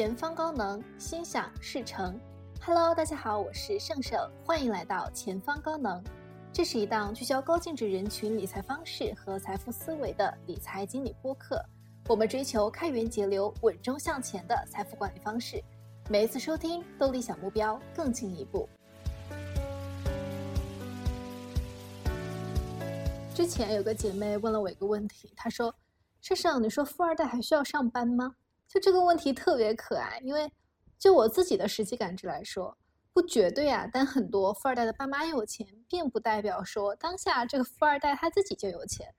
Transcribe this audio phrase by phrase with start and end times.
[0.00, 2.18] 前方高能，心想事成。
[2.62, 6.02] Hello，大家好，我是盛盛，欢迎来到前方高能。
[6.50, 11.62] 这是一档聚焦高净值人群理财方式和财富思维的理财经理播客。
[12.08, 15.62] 我们追求开源节流、稳中向前的财富管理方式。
[16.08, 18.66] 每一次收听都离小目标更进一步。
[23.34, 25.74] 之前有个姐妹问了我一个问题，她说
[26.22, 28.36] ：“盛盛，你说富二代还需要上班吗？”
[28.70, 30.48] 就这个问题特别可爱，因为
[30.96, 32.78] 就我自己的实际感知来说，
[33.12, 33.84] 不绝对啊。
[33.92, 39.12] 但很多富二代的爸妈有钱，并不代表说当下这个富二代他自己就有钱，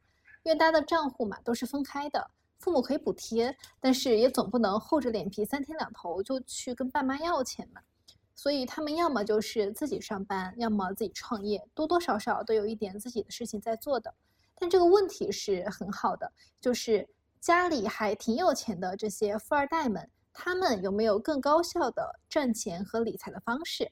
[0.44, 7.82] 因为大家的账户嘛都是分开的，父母可以补贴，但是也总不能厚着脸皮三天两头就去跟爸妈要钱嘛。
[8.34, 14.13] 所以他们要么就是自己上班，要么自己创业，多多少少都有一点自己的事情在做的。
[14.55, 17.10] 但这个问题是很好的，就是。
[17.41, 23.91] 家里还挺有钱的这些富二代们，他们有没有更高效的赚钱和理财的方式？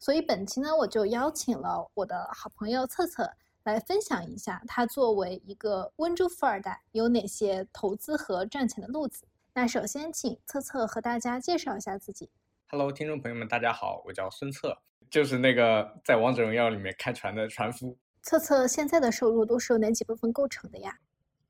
[0.00, 3.32] 所以本期呢，我就邀请了我的好朋友策策
[3.62, 9.24] 来分享一下，他作为一个温州富二代有哪些投资和赚钱的路子。
[9.54, 12.28] 那首先，请策策和大家介绍一下自己。
[12.66, 14.76] Hello，听众朋友们，大家好，我叫孙策，
[15.08, 17.96] 就是那个在王者荣耀里面开船的船夫。
[18.22, 20.98] 策策现在的收入都是由哪几部分构成的呀？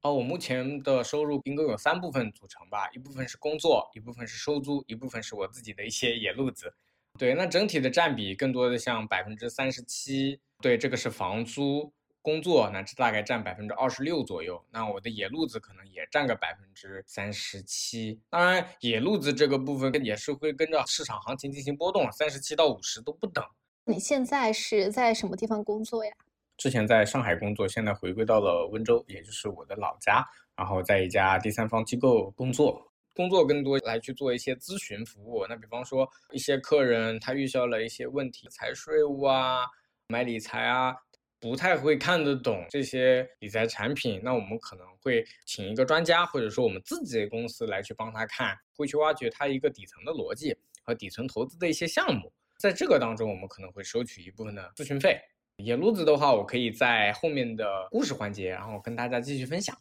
[0.02, 6.72] 哦，我目前的收入应该有三部分组成吧，一部分是工作，一部分是收租，一部分是我自己的一些野路子。
[7.18, 14.64] 对，那整体的占比更多的像百分之三十七，对，这个是房租，工作那这大概占百分之二十六左右。
[14.70, 18.20] 那我的野路子可能也占个百分之三十七。
[18.30, 23.44] 当然，野路子这个部分也是会跟着市场行情进行波动，三十七到五十都不等。
[23.84, 26.12] 你现在是在什么地方工作呀？
[26.58, 30.24] 之前在上海工作，现在回归到了温州，也就是我的老家。
[30.56, 32.84] 然后在一家第三方机构工作，
[33.14, 35.46] 工作更多来去做一些咨询服务。
[35.48, 39.64] 那比方说一些客人他遇到了一些问题，财税务啊，
[40.08, 40.92] 买理财啊，
[41.38, 52.32] 不太会看得懂这些理财产品，那我们可能会请一个专家，或者说我们自己的公司来去帮他看，会去挖掘他一个底层的逻辑和底层投资的一些项目。
[52.58, 55.20] 在这个当中，我们可能会收取一部分的咨询费。
[55.58, 59.76] 野路子的话，我可以在后面的故事环节，然后跟大家继续分享。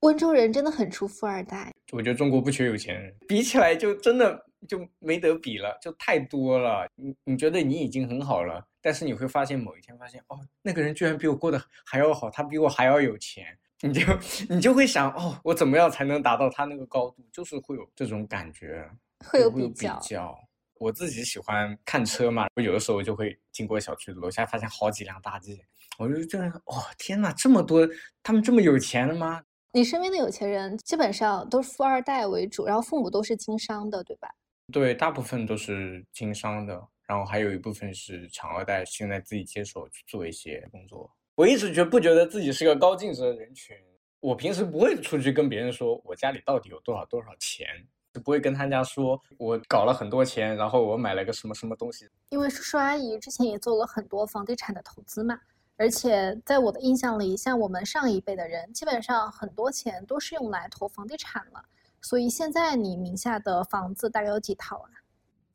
[0.00, 6.88] 温州人真的很出富二代，我觉得中国不缺有钱人，比起来就真的就没得比了，就太多了。
[6.94, 13.44] 你你觉得你已经很好了，但是你会发现某一天发现，哦，那个人居然比我过得还要好，他比我还要有钱，
[13.82, 14.00] 你就
[14.48, 17.22] 你就会想，哦，我怎么样才能达到他那个高度？
[17.30, 18.90] 就是会有这种感觉，
[19.26, 19.68] 会有比
[20.00, 20.34] 较。
[20.80, 25.60] 我自己喜欢看车嘛，我有的时候就会经过小区楼下，发现好几辆大 G，
[25.98, 27.86] 我就觉得哦，天哪，这么多，
[28.22, 29.42] 他们这么有钱的吗？
[29.74, 34.30] 你身边的有钱人基本上都是富二代为主，然后父母都是经商的，对吧？
[34.72, 41.14] 对，大部分都是经商的，然后还有一部分是厂二代，现在自己接手去做一些工作。
[41.34, 43.76] 我一直觉不觉得自己是个高净值的人群，
[44.20, 47.66] 我平时不会出去跟别人说我家里到底有多少多少钱。
[48.12, 52.08] 就不会跟他家说，我搞了很多钱，然后我买了个什么什么东西。
[52.30, 55.38] 因为叔叔阿姨之前也做了很多房地产的投资嘛，
[55.76, 61.64] 而且在我的印象里，像我们上一辈的人，基本上很多钱都是用来投房地产了。
[62.02, 64.90] 所以现在你名下的房子大概有几套啊？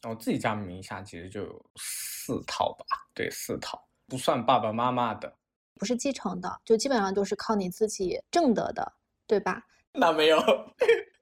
[0.09, 5.33] 我自己家名下其实就有四套吧，对，四套，不算爸爸妈妈的，
[5.79, 8.93] 不是继承的，就基本上都是靠你自己挣得的，
[9.25, 9.65] 对吧？
[9.91, 10.37] 那没有。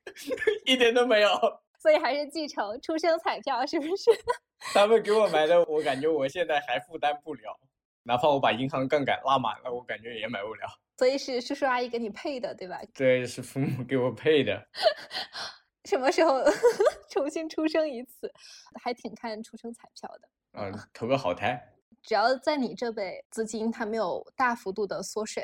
[0.65, 1.29] 一点都没有，
[1.79, 4.11] 所以还是继承出生彩票，是不是？
[4.73, 7.59] 他们给我买的，我感觉我现在还负担不了，
[8.03, 10.67] 哪怕我把银行杠杆拉满了，我感觉也买不了。
[10.97, 12.79] 所以是叔叔阿姨给你配的，对吧？
[12.93, 14.67] 对，是父母给我配的。
[15.85, 16.41] 什么时候
[17.09, 18.31] 重新出生一次？
[18.81, 20.29] 还挺看出生彩票的。
[20.53, 21.61] 嗯，投个好胎。
[22.01, 25.43] 只要在你这辈资金它没有大幅度的缩水。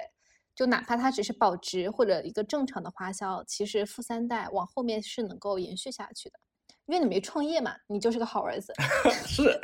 [0.55, 6.39] 就哪怕它只是保值或者一个正常的花销，其实富三代往后面是能够延续下去的，
[6.85, 8.73] 因为你没创业嘛，你就是个好儿子。
[9.25, 9.59] 是，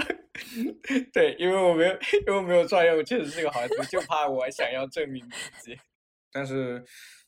[1.12, 1.94] 对，因为我没有，
[2.26, 5.78] 因为我没有创业，我确实是个好儿子，就怕我想要证明自己。
[6.32, 6.84] 但是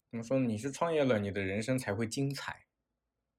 [0.09, 2.55] 怎么说，你是创业了，你的人生才会精彩，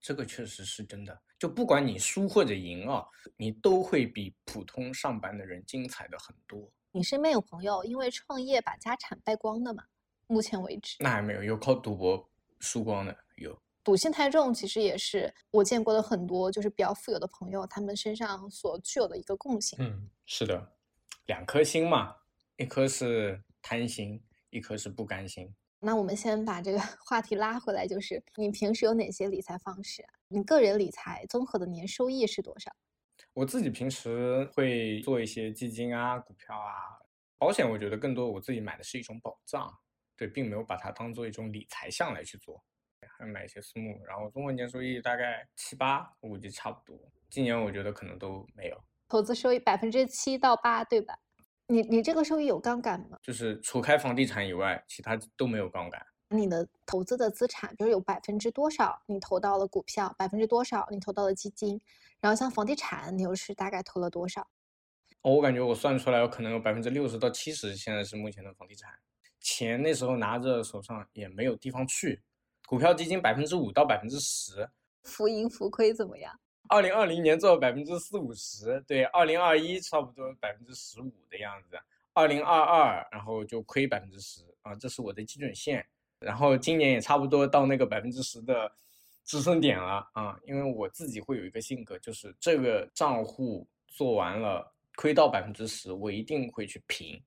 [0.01, 1.19] 这个确实是真的。
[1.39, 3.07] 就不管你输或者赢啊，
[3.37, 6.71] 你都会比普通上班的人精彩的很多。
[6.91, 9.85] 你身边有朋友因为创业把家产败光的吗？
[10.29, 12.31] 目前为止，那还没有有靠赌博
[12.61, 19.79] 输光的，有赌性太重，其实也是我见过的很多就是比较富有的朋友，他们身上所具有的一个共性。
[19.81, 20.73] 嗯，是的，
[21.27, 22.15] 两颗心嘛，
[22.57, 25.53] 一颗是贪心，一颗是不甘心。
[25.81, 30.05] 那我们先把这个 话题拉回来，就是你平时有哪些理财方式？
[30.29, 32.71] 你个人理财综合的年收益是多少？
[33.33, 36.99] 我自己平时会做一些基金啊、股票啊、
[37.39, 37.69] 保险。
[37.69, 39.73] 我觉得更多我自己买的是一种保障，
[40.19, 42.63] 对，并没有把它当做一种理财项来去做。
[43.17, 46.99] 还买一些私募，然后综合年收益大概七八，我估计差不多。
[47.31, 48.85] 今年我觉得可能都没有。
[49.09, 51.19] 投资收益百分之七到八，对吧？
[51.67, 53.19] 你你这个收益有杠杆吗？
[53.23, 56.05] 就是除开房地产以外，其他都没有杠杆。
[56.31, 61.81] 你的投资的资产，比如有百分之多少你投到了股票，百分之多少你投到了基金，
[62.21, 64.43] 然后像房地产，你又是大概投了多少？
[65.23, 68.93] 哦，我感觉我算出来，有可能有百分之六十到七十，现在是目前的房地产
[69.49, 72.21] 钱，那时候拿着手上也没有地方去。
[72.67, 74.69] 股票基金百分之五到百分之十，
[75.05, 76.39] 浮盈浮亏怎么样？
[76.69, 81.79] 二零二零年做了百分之四五十，对，二零二一差不多百分之十五的样子，
[82.13, 85.83] 二零二二然后就亏百分之十啊，这是我的基准线，
[86.21, 88.71] 然后今年也差不多到那个百分之十的
[89.25, 97.19] 支撑点了啊，因为我自己会有一个性格，就是这个账户做完了亏到百分之十，我一定会去平，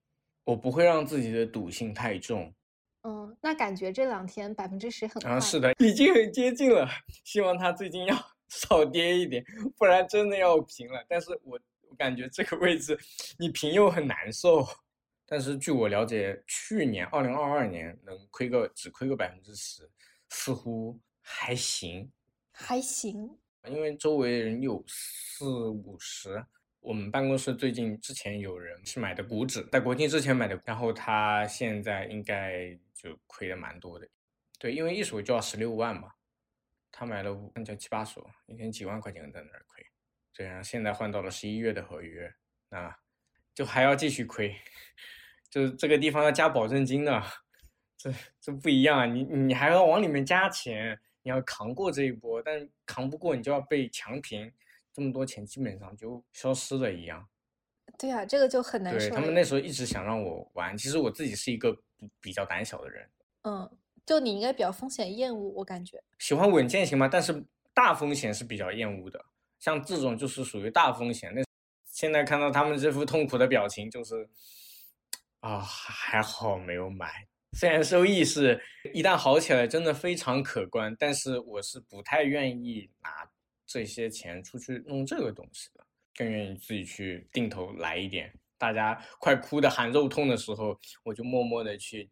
[0.52, 2.54] 我不会让自己的赌性太重。
[3.04, 6.88] 嗯，那感觉这两天百分之十很啊，是的，已经很接近了，
[7.24, 8.16] 希望它最近要。
[8.52, 9.42] 少跌一点，
[9.78, 11.02] 不然真的要平了。
[11.08, 11.58] 但是我
[11.88, 13.00] 我感觉这个位置
[13.40, 14.68] 你平又很难受。
[15.26, 19.90] 但是据我了解，去年二零二二年能亏个只亏个百分之十，
[20.28, 22.12] 似乎还行，
[22.52, 23.40] 还行。
[23.70, 26.46] 因为周围人有四五十，
[26.82, 34.08] 我们办公室最近之前有人是买的股指，在国庆之前买的，然后他现在应该就亏的蛮多的。
[34.60, 36.12] 对，因为一手就要十六万嘛。
[36.94, 39.84] 他买了五，叫七八手，一天几万块钱在那儿亏，
[40.34, 42.32] 这样现在换到了十一月的合约，
[42.70, 42.98] 啊，
[43.56, 44.54] 就还要继续亏，
[45.50, 47.24] 就是这个地方要加保证金的，
[47.96, 54.52] 这这不一样啊，你你还要往里面加钱，你要扛过这一波，但扛不过你就要被强平，
[54.94, 57.28] 这么多钱基本上就消失了一样。
[57.98, 59.10] 对啊，这个就很难受。
[59.10, 61.76] 对他们那时候一直想让我玩，其实我自己是一个
[62.20, 63.10] 比较胆小的人。
[63.44, 63.78] 嗯。
[64.04, 69.24] 就你应该比较风险厌恶，我感觉喜欢稳健型嘛，但是大风险是比较厌恶的。
[69.60, 71.32] 像这种就是属于大风险。
[71.36, 71.42] 那
[71.86, 74.28] 现在看到他们这副痛苦的表情，就是
[75.42, 77.28] 啊，还好没有买。
[77.54, 78.60] 虽然收益是
[78.92, 83.30] 一旦好起来真的非常可观，但是我是不太愿意拿
[83.72, 85.86] 这些钱出去弄这个东西的，
[86.16, 88.34] 更愿意自己去定投来一点。
[88.58, 92.10] 大家快哭的喊肉痛的时候，我就默默的去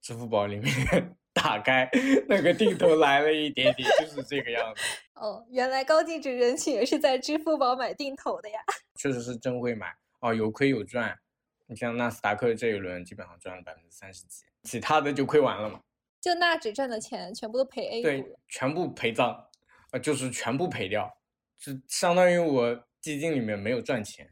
[0.00, 0.72] 支付宝里面。
[1.34, 1.88] 打开
[2.28, 4.82] 那个定投来了一点点，就是这个样子。
[5.14, 8.60] 哦，原来高净值人群也是在支付宝买定投的呀。
[9.00, 11.18] 确实是真会买哦，有亏有赚。
[11.66, 15.80] 你像纳斯达克这一轮基本上赚了百分之三十几，其他的就亏完了嘛。
[16.20, 19.48] 就纳指赚的钱全部都赔 A 股对，全部赔账，
[19.92, 21.10] 呃，就是全部赔掉，
[21.58, 24.28] 就相当于我基金里面没有赚钱。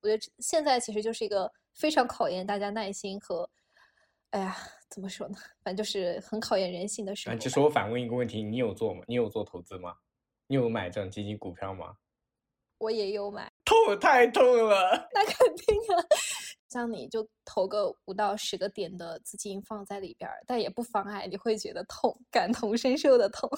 [0.00, 3.48] 我觉得现在其实就是一个非常考验大家耐心和。
[4.30, 4.56] 哎呀，
[4.90, 5.36] 怎么说呢？
[5.62, 7.36] 反正就是很考验人性的时候。
[7.36, 9.04] 其实我反问一个问题：你有做吗？
[9.06, 9.94] 你有做投资吗？
[10.48, 11.94] 你有买这种基金股票吗？
[12.78, 15.08] 我也有买，痛太痛了。
[15.14, 16.02] 那肯定啊，
[16.74, 23.48] 像你就投个五到十个点的资金放在里边儿，但也不妨碍你会觉得痛，感同身受的痛。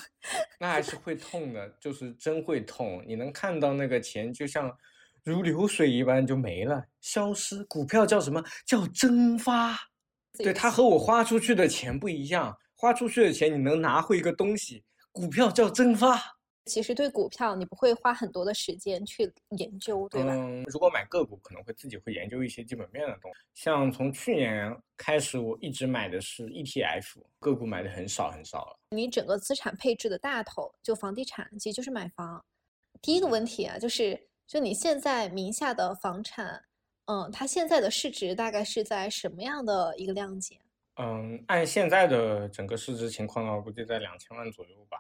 [0.60, 3.02] 那还是会痛的，就是真会痛。
[3.06, 4.70] 你能看到那个钱就像
[5.24, 7.64] 如流水一般就没了，消失。
[7.64, 9.74] 股票叫什么叫蒸发？
[10.36, 16.35] 对它和我花出去的钱不一样，花出去的钱你能拿回一个东西，股票叫蒸发。
[16.66, 20.32] 其实对股票你不会花很多的时间去研究，对吧？
[20.32, 23.40] 嗯，如果买个股，可能会自己会研究一些基本面的东西。
[23.54, 28.76] 像从去年开始，我一直买的是 ETF，个股买的很少很少了。
[28.90, 32.44] 你整个资产配置的大头就房地产，其实就是买房。
[33.00, 36.62] 第一个问题啊，就是就你现在名下的房产。
[37.06, 40.58] 嗯，它现在的市值大概是在什么样的一个量级？
[40.96, 44.98] 嗯，按现在的整个市值情况呢，我估计在两千万左右吧，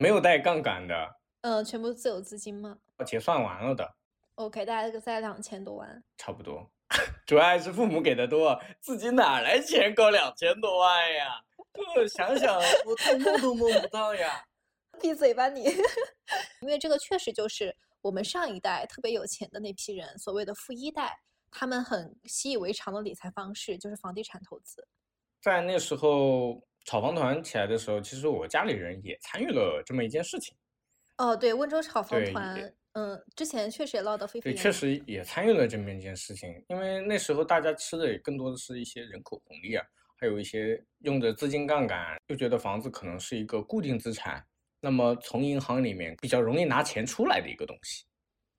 [0.00, 1.16] 没有带杠杆的。
[1.42, 2.78] 嗯，全部自有资金吗？
[3.06, 3.94] 结算完了的。
[4.36, 6.02] OK，大概在两千多万。
[6.16, 6.66] 差不多，
[7.26, 11.44] 主要还是父母给的多，自己哪来钱搞两千多万呀？
[11.94, 14.42] 这想想我做梦都梦不到呀！
[15.00, 15.64] 闭嘴吧你！
[16.62, 21.20] 因为这个确实就是我们上一代特别有钱的那批人，所谓的富一代。
[21.52, 24.86] 他们很习以为常的理财方式就是房地产投资。
[25.42, 30.56] 在那时候炒房团起来的时候，其实我家里人也参与了这么一件事情。
[31.18, 34.62] 哦，对，温州炒房团，嗯，之前确实也闹得沸沸扬扬。
[34.62, 39.84] 对，确实也参与了这么一件事情，因为那时候大家吃的也更多的是一些人口红利啊，
[40.16, 44.42] 还有一些用着资金杠杆，就觉得房子可能是一个固定资产，
[44.80, 48.06] 那么从银行里面比较容易拿钱出来的一个东西。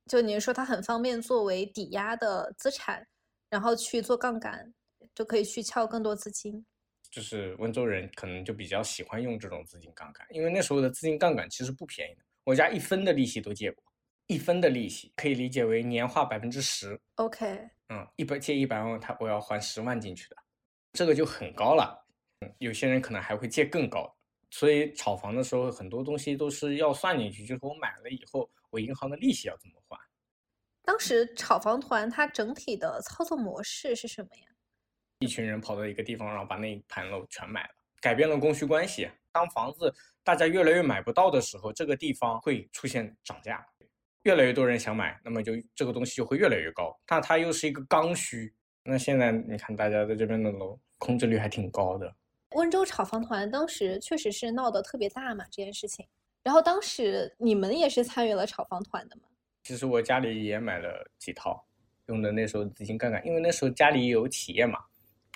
[0.06, 3.06] 就您说它很方便作为抵押的资产，
[3.50, 4.72] 然后去做杠杆，
[5.16, 6.64] 就可以去撬更多资金。
[7.12, 13.84] 就是温州人可能就比较喜欢用这种资金杠杆，因为那时候的资金杠杆其实不便宜的，我家一分的利息都借过，
[14.28, 16.98] 一分的利息可以理解为年化百分之十。
[17.16, 20.38] OK，嗯，一百借一百万，他我要还十万进去的，
[20.94, 22.08] 这个就很高了。
[22.40, 24.14] 嗯，有些人可能还会借更高的，
[24.50, 29.98] 所以炒房的时候很多东西都是要算进去，就是我买了以后，我银行的利息要怎么还。
[30.84, 34.48] 当时炒房团它整体的操作模式是什么呀？
[35.22, 37.70] 一群人跑到一个地方，然后把那一盘楼全买了，
[38.02, 39.08] 改变了供需关系。
[39.32, 43.64] 当房子大家越来越买不到的时候，这个地方会出现涨价，
[44.24, 47.00] 越来越多人想买，那么就这个东西就会越来越高。
[47.06, 48.52] 但它又是一个刚需，
[48.84, 52.12] 那现在你看大家在这边的楼空置率还挺高的。
[52.56, 56.06] 温州炒房团当时确实是闹得特别大嘛，这件事情。
[56.44, 59.22] 然后当时你们也是参与了炒房团的吗？
[59.64, 61.64] 其实我家里也买了几套，
[62.08, 64.80] 用的那时候资金杠杆，因为那时候家里有企业嘛，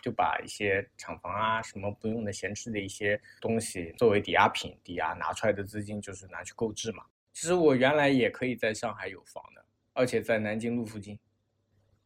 [0.06, 7.04] 就把一些厂房啊什么不用的闲置的一些东西作为抵押品，抵押拿出来的资金就是拿去购置嘛。
[7.34, 11.18] 其实我原来也可以在上海有房的，而且在南京路附近，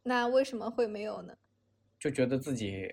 [0.02, 1.36] 那为什么会没有呢？
[1.98, 2.90] 就觉得自己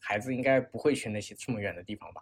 [0.00, 2.20] 孩子应该不会去那些这么远的地方吧，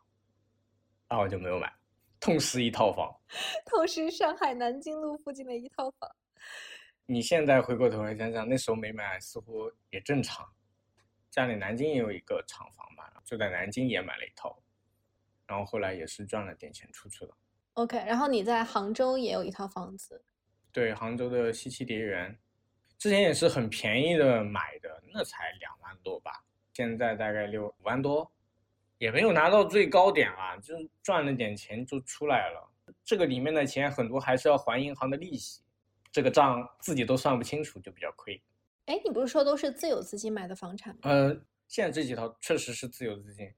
[1.08, 1.72] 然后我就没有买，
[2.20, 3.10] 痛失一套房。
[3.64, 6.10] 痛失，上海南京路附近的一套房。
[7.06, 10.46] 你现在回过头来想想，那时候没买似乎也正常。
[11.30, 14.60] 家里南京也有一个厂房嘛，就在南京也买了一套，
[15.46, 17.36] 然后后来也是赚了点钱出去了。
[17.74, 20.22] OK，然后你在杭州也有一套房子，
[20.72, 22.36] 对，杭州的西溪蝶园，
[22.98, 28.30] 之前也是很便宜的买的，那才两万多吧，现在大概六五万多，
[28.98, 32.68] 也没有拿到最高点啊，就是赚了点钱就出来了。
[33.04, 35.62] 这个里面的钱很多还是要还银行的利息。
[36.12, 38.42] 这个账自己都算不清楚，就比较亏。
[38.86, 41.00] 哎，你不是说都是自有资金买的房产吗？
[41.04, 41.28] 呃，
[41.68, 43.52] 现在这几套确实是自有资金，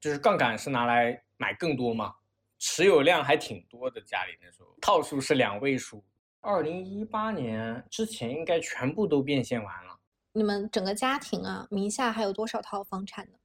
[0.00, 2.14] 就是杠杆是拿来买更多嘛，
[2.58, 4.00] 持有量还挺多的。
[4.00, 6.04] 家里那时候套数是两位数，
[6.40, 9.98] 二零一八年之前应该全部都变现完了。
[10.32, 13.38] 你们整个家庭啊，名下还有多少套房产呢？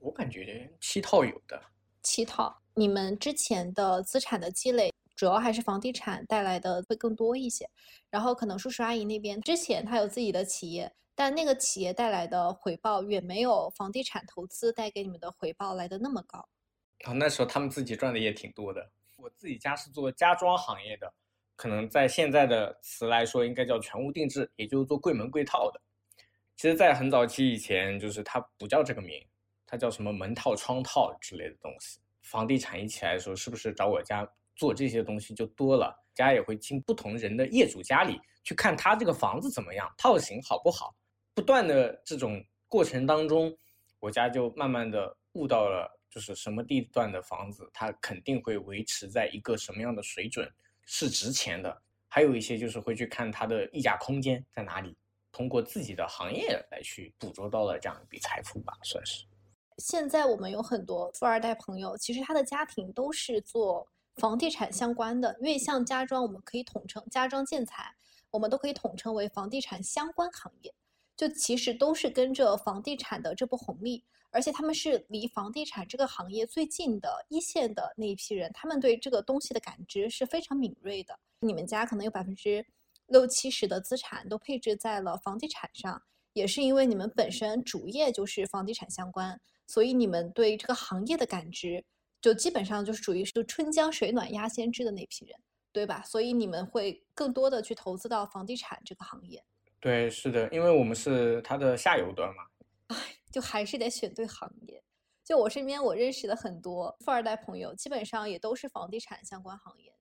[0.00, 1.62] 我感觉七套有的，
[2.02, 2.60] 七套。
[2.74, 4.90] 你们之前的资产的积累。
[5.22, 7.70] 主要还是房地产带来的会更多一些，
[8.10, 16.48] 然后可能叔叔阿姨那边之前他有自己的企业，但那个企业带来的回报远没有房地产投资带给你们的回报来的那么高。
[17.04, 18.90] 啊，那时候他们自己赚的也挺多的。
[19.16, 21.14] 我自己家是做家装行业的，
[21.54, 25.80] 可能在现在的词来说，应该叫全屋定制，也就是做柜门柜套的。
[26.56, 29.24] 其实，在很早期以前，就是它不叫这个名，
[29.66, 32.00] 它叫什么门套、窗套之类的东西。
[32.22, 34.28] 房地产一起来的时候，是不是找我家？
[34.54, 40.94] 做这些东西就多了，家也会进不同人的业主家里去看他这个房子怎么样，套型好不好。
[41.34, 43.56] 不断的这种过程当中，
[43.98, 50.46] 我家就慢慢的悟到了，就是什么地段的房子，它肯定会维持在一个什么样的水准，
[50.84, 51.82] 是值钱的。
[52.08, 54.94] 还有一些就是会去看它的溢价空间在哪里，
[55.32, 59.24] 通过自己的行业来去捕捉到了这样一笔财富吧，算是。
[59.78, 63.88] 现在我们有很多富二代朋友，其实他的家庭都是做。
[64.16, 67.94] 房地产相关的，因为像家装，我们可以统称家装建材，
[68.30, 70.72] 我们都可以统称为房地产相关行业。
[71.16, 81.18] 就其实都是跟着房地产的这波红利，而且他们是离房地产这个行业最近的一线的那一批人，他们对这个东西的感知是非常敏锐的。
[81.40, 82.64] 你们家可能有百分之
[83.06, 86.02] 六七十的资产都配置在了房地产上，
[86.32, 91.84] 也是因为你们本身主业就是房地产相关，所以你们对这个行业的感知。
[92.22, 95.38] 就基本上就是属于就春江水暖鸭先知的那批人，
[95.72, 96.02] 对吧？
[96.06, 99.44] 所以你们会更多的去投资到房地产这个行业。
[99.80, 102.44] 对，是的，因为我们是它的下游端嘛。
[102.94, 102.96] 唉，
[103.30, 104.80] 就还是得选对行业。
[105.24, 109.92] 就我身边我认识的很多富二代朋友，基本上也都是房地产相关行业。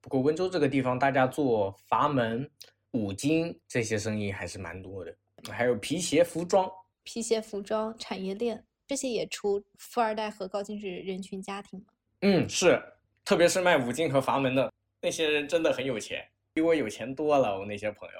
[0.00, 2.50] 不过温州这个地方，大家做阀门、
[2.90, 5.16] 五金这些生意还是蛮多的，
[5.50, 6.70] 还有皮鞋、服装、
[7.02, 8.66] 皮鞋、服装产业链。
[8.92, 11.86] 这些也出富二代和高净值人群家庭吗？
[12.20, 12.78] 嗯，是，
[13.24, 14.70] 特别是卖五金和阀门的
[15.00, 16.22] 那些人真的很有钱，
[16.52, 17.58] 比我有钱多了。
[17.58, 18.14] 我那些朋友，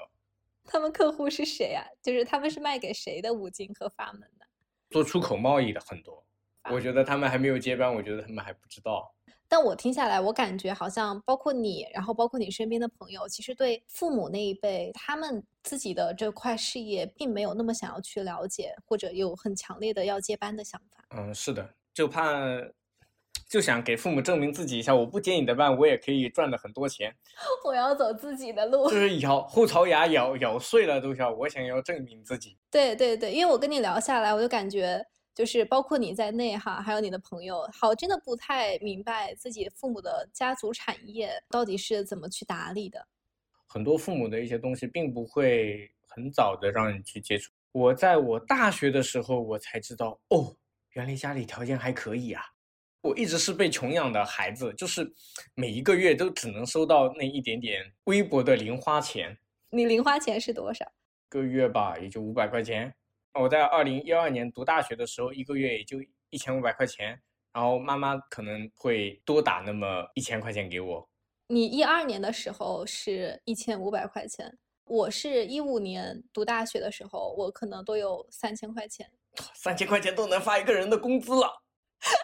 [0.65, 1.85] 他们客户是谁啊？
[2.01, 4.47] 就是他们是卖给谁的五金和阀门的？
[4.89, 6.25] 做出口贸易的很多，
[6.71, 9.13] 我觉得他们还没有接班，我觉得他们还不知道。
[9.55, 21.05] 但我听下来，我感觉好像包括你，然后包括你身边的朋友，其实对父母那一辈，他们自己的这块事业，并没有那么想要去了解，或者有很强烈的要接班的想法。
[21.15, 22.33] 嗯，是的，就怕
[23.47, 27.15] 就想给父母证明自己一下，我不接你的班，我也可以赚的很多钱。
[27.63, 32.57] 我要走自己的路，就是咬后槽牙咬咬碎了都要，我想要证明自己。
[32.71, 35.05] 对对对，因为我跟你聊下来，我就感觉。
[35.33, 43.07] 就是包括你在内哈，还有你的朋友，好，真的不太明白自己父母的家族产业到底是怎么去打理的。
[43.65, 47.51] 很多父母的一些东西，并不会很早的让你去接触。
[47.71, 50.55] 我在我大学的时候，我才知道，哦，
[50.91, 52.43] 原来家里条件还可以啊。
[53.01, 55.11] 我一直是被穷养的孩子，就是
[55.55, 59.35] 每一个月都只能收到那一点点微薄的零花钱。
[59.71, 60.85] 你零花钱是多少？
[61.27, 62.93] 个月吧，也就五百块钱。
[63.39, 65.97] 我在二零一二年读大学的时候，一个月也就
[66.29, 67.19] 一千五百块钱，
[67.51, 71.09] 然后妈妈可能会多打那么一千块钱给我。
[71.47, 79.09] 你一二年的时候是一千五百块钱，我是一五年读大学的时候，我可能都有三千块钱。
[79.55, 81.51] 三千块钱都能发一个人的工资了，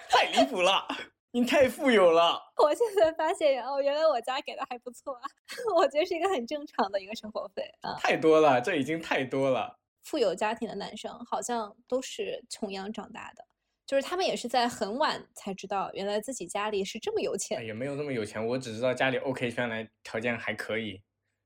[0.09, 0.87] 太离谱了！
[1.31, 2.39] 你太富有了。
[2.57, 5.21] 我现在发现，哦，原来我家给的还不错啊，
[5.75, 7.95] 我觉得是一个很正常的一个生活费啊。
[7.99, 9.78] 太多了，这已经太多了。
[10.03, 13.45] 富有家庭的男生好像都是穷养长大的，
[13.85, 17.65] 就是他们也是在很晚才知道，原来自己家里是这么有钱。
[17.65, 21.01] 也没有那么有钱，我只知道家里 OK，原来条件还可以。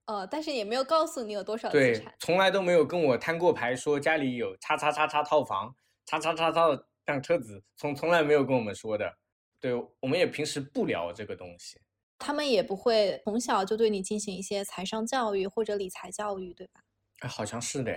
[0.06, 2.14] 呃，但是也没有告诉你有多少资产。
[2.20, 5.74] 从来都没有跟我摊过牌，说家里有叉叉叉叉套房，
[6.06, 9.18] 叉叉叉叉辆车子，从从来没有跟我们说的。
[9.62, 11.80] 对我们也平时不聊这个东西。
[12.20, 16.82] 他们也不会从小就对你进行一些财商教育或者理财教育，对吧？
[17.20, 17.94] 哎，好像是的。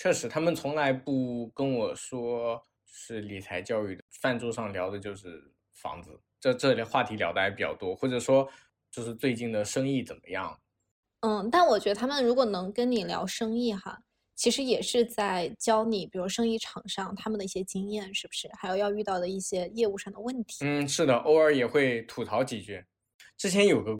[0.00, 5.42] 确实，他们从来不跟我说是理财教育的，饭桌上聊的就是
[5.74, 8.48] 房子，这这类话题聊的还比较多，或者说
[8.92, 10.56] 就是最近的生意怎么样。
[11.22, 14.00] 嗯，但我觉得他们如果能跟你聊生意哈，
[14.36, 18.48] 其实也是在教你，比如生意场上他们的一些经验，是不是？
[18.56, 20.64] 还有要遇到的一些业务上的问题。
[20.64, 22.84] 嗯，是的，偶尔也会吐槽几句。
[23.36, 23.98] 之前有个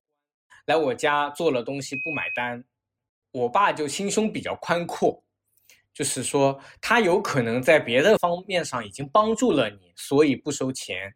[0.67, 2.65] 来我家做了东西不买单，
[3.33, 5.21] 我爸就心胸比较宽阔。
[5.99, 11.13] 就是说，他有可能在别的方面上已经帮助了你，所以不收钱。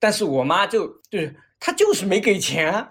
[0.00, 2.84] 但是我妈就就是他就是没给钱，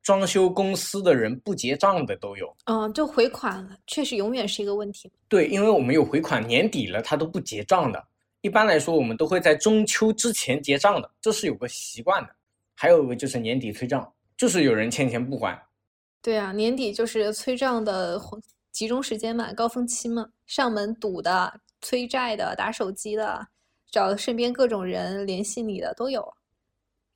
[0.00, 2.56] 装修公司的人不结账的都有。
[2.66, 5.10] 嗯，就回款确实永远是一个问题。
[5.28, 8.00] 对，因为我们有回款，年底了他都不结账的。
[8.40, 12.30] 一般来说，我们都会在中秋之前结账的，这是有个习惯的。
[12.76, 15.60] 还有一个就是年底催账，就是有人欠钱不还。
[16.22, 18.20] 对啊，年底就是催账的。
[18.72, 23.46] 集中时间嘛，高峰期嘛，上门堵的、催债的、打手机的、
[23.90, 26.26] 找身边各种人联系你的都有，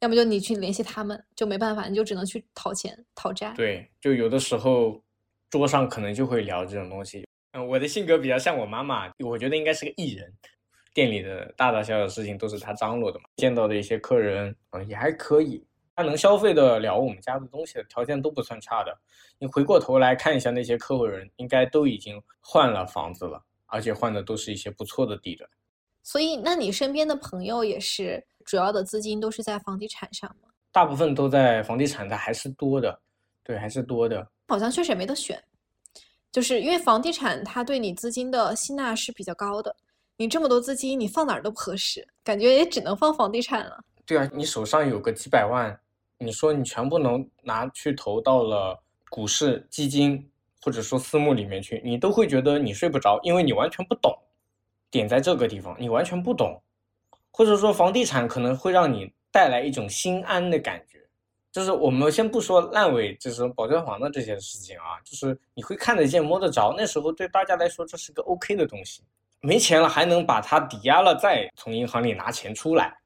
[0.00, 3.52] 要么就你去联系他们，就没办法，你就只能去讨钱、讨债。
[3.56, 5.02] 对，就有的时候
[5.50, 7.26] 桌上可能就会聊这种东西。
[7.52, 10.32] 嗯，我的性格比较像我妈妈，我觉得应该是个艺人，
[10.92, 13.26] 店里的大大小小事情都是她张罗的嘛。
[13.36, 15.64] 见到的一些客人，嗯，也还可以。
[15.96, 18.96] 他能消费得了我们家的东西的条件都不算差的。
[19.38, 25.48] 你回过头来看一下那些客户人，应该都已经换了房子了，而且换的都是一些不错的地段。
[26.02, 30.48] 所以，那你身边的朋友也是主要的资金都是在房地产上吗？
[30.70, 33.00] 大部分都在房地产的，还是多的。
[33.42, 34.26] 对，还是多的。
[34.48, 35.42] 好像确实也没得选，
[36.32, 39.74] 就是因为房地产它对你资金的吸纳是比较高的。
[40.16, 43.82] 你这么多资金，你放哪儿都不合适，感觉也只能放房地产了。
[44.04, 45.78] 对啊，你手上有个几百万。
[46.24, 50.30] 你说你全部能拿去投到了股市、基金，
[50.62, 54.16] 或者说私募里面去，你都会觉得你睡不着，因为你完全不懂。
[54.90, 56.62] 点在这个地方，你完全不懂，
[57.30, 61.00] 或者说房地产可能会让你带来一种心安的感觉。
[61.52, 69.02] 就是我们先不说烂尾，就是保交房的这些事情啊，就是你会看得见、摸得着，那时候对大家来说这是个 OK 的东西。
[69.40, 72.96] 没钱了还能把它抵押了，再从银行里拿钱出来，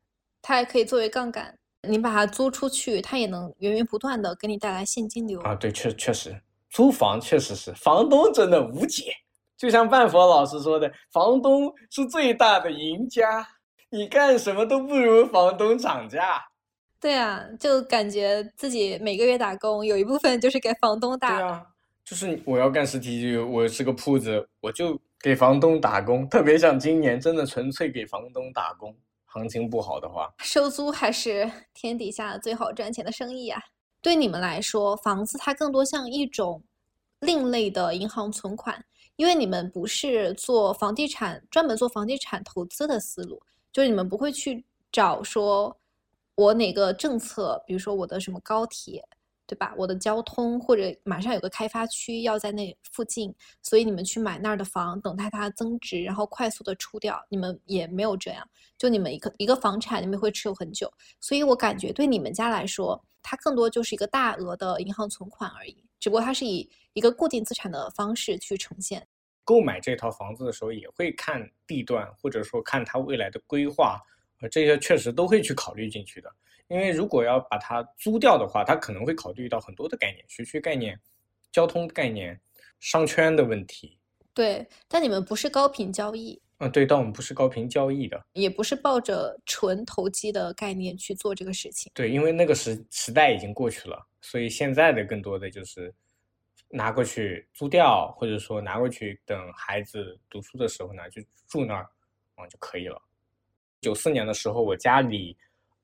[0.40, 1.58] 它还可以作为杠杆。
[1.88, 5.55] 你把它租出去，它也能源源不断的给你带来现金流啊！
[5.55, 9.12] 对，确确实，租房确实是房东真的无解。
[9.57, 13.44] 就像半佛老师说的，房东是最大的赢家，
[13.90, 16.40] 你干什么都不如房东涨价。
[17.01, 21.37] 对啊，就感觉自己每个月打工，有一部分就是给房东打。
[21.37, 21.66] 对啊，
[22.05, 26.29] 就是我要干实体，我是个铺子，我就给房东打工。
[26.29, 28.94] 特别像今年，真的纯粹给房东打工。
[29.31, 33.62] 行情不好的话，收租还是 天底下最好赚钱的生意啊！
[34.01, 36.62] 对你们来说，房子它更多像一种
[37.21, 38.83] 另类的银行存款，
[39.17, 45.77] 因为你们不是做房地产，专门做房地产投资的思路，就是你们不会去找说
[46.35, 49.07] 我哪个政策，比如说我的什么高铁，
[49.48, 49.74] 对吧？
[49.78, 57.18] 我的交通或者马上有个开发区要在那附近，所以你们去买那儿的房，等待它增值，然后快速的出掉。
[57.30, 60.92] 你们也没有这样，就你们一个一个房产，你们会持有很久。
[61.18, 69.08] 所以我感觉对你们家来说，它更多就是一个大额的银行存款而已，只不过它是以一个固定资产的方式去呈现。
[69.44, 73.98] 购买这套房子的时候，也会看地段，或者说看它未来的规划，
[74.42, 76.30] 呃，这些确实都会去考虑进去的。
[76.68, 80.98] 因为如果要把它租掉的话，它可能会考虑到很多的概念，学区概念、
[81.50, 82.40] 交通概念、
[82.81, 83.98] 商圈的问题。
[84.33, 91.90] 对，但你们不是高频交易，嗯，对，但我们不是高频交易的，也不是抱着纯投机的概念去做这个事情。
[91.94, 95.94] 对，因为那个时时代已经过去了，所以现在的更多的就是。
[96.70, 101.88] 拿过去租掉，或者说拿过去等孩子读书的时候呢，就住那儿，
[102.37, 103.00] 嗯就可以了。
[103.81, 105.35] 九四年的时候，我家里，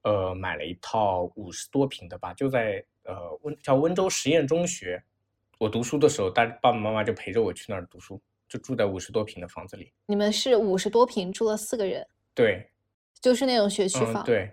[0.04, 5.02] 呃，买了一套五十多平的吧，就在呃温叫温州实验中学。
[5.58, 9.92] 我读书的时候，大爸爸妈妈就陪着我去那儿读书，就住在五十多平的房子里。
[10.06, 12.06] 你们是五十多平住了四个人？
[12.34, 12.70] 对，
[13.20, 14.24] 就是那种学区房。
[14.24, 14.50] 对。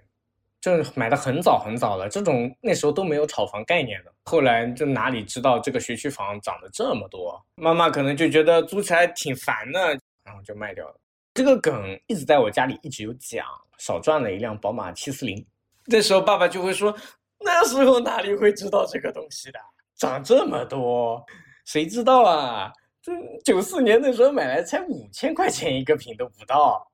[0.62, 4.14] 就买的很早很早了，这种那时候都没有炒房概念的。
[4.26, 9.80] 后来就哪里知道这个学区房涨了这么多，妈妈可能就觉得租起来挺烦的，
[10.24, 10.96] 然后就卖掉了。
[11.34, 13.46] 这个梗一直在我家里一直有讲，
[13.78, 15.46] 少赚了一辆宝马七四零。
[15.86, 16.96] 这时候爸爸就会说，
[17.40, 19.60] 那时候哪里会知道这个东西的，
[19.96, 21.26] 涨这么多，
[21.66, 22.72] 谁知道啊？
[23.02, 23.12] 这
[23.44, 26.92] 九四年那时候买来才五千块钱一个平都不到，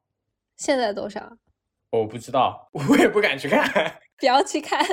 [0.56, 1.36] 现在多少？
[1.89, 3.67] 我不知道，我也不敢去看。
[4.19, 4.86] 不要去看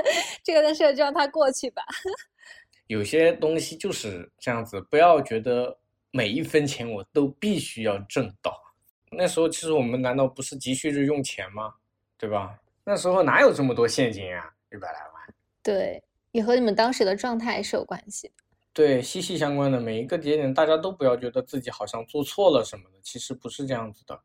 [0.42, 1.82] 这个的事，就让它过去吧。
[2.88, 5.78] 有些东西就是这样子，不要觉得
[6.10, 8.63] 每一分钱我都必须要挣到。
[9.16, 11.74] 那时候其实我们难道不是急需着用钱吗？
[12.18, 12.58] 对吧？
[12.84, 14.50] 那时候哪有这么多现金啊？
[14.72, 15.34] 一百来万。
[15.62, 18.30] 对，也和你们当时的状态是有关系。
[18.72, 24.20] 对，息息相关的每一个节点，大家都不要觉得自己好像做错了什么的，其实不是这样子的。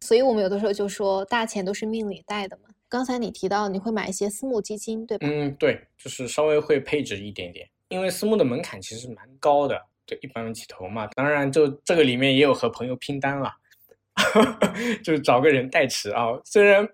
[0.00, 2.68] 所以我们有的时候就说，大钱都是命里带的嘛。
[2.88, 5.26] 刚才你提到你会买一些私募基金，对吧？
[5.28, 11.06] 嗯，对，就是稍微会配置一点点，因为私募的门槛其实蛮高的，就一百万起投嘛。
[11.08, 13.52] 当然，就这个里面也有和朋友拼单了，
[15.02, 16.26] 就是找个人代持啊。
[16.44, 16.86] 虽然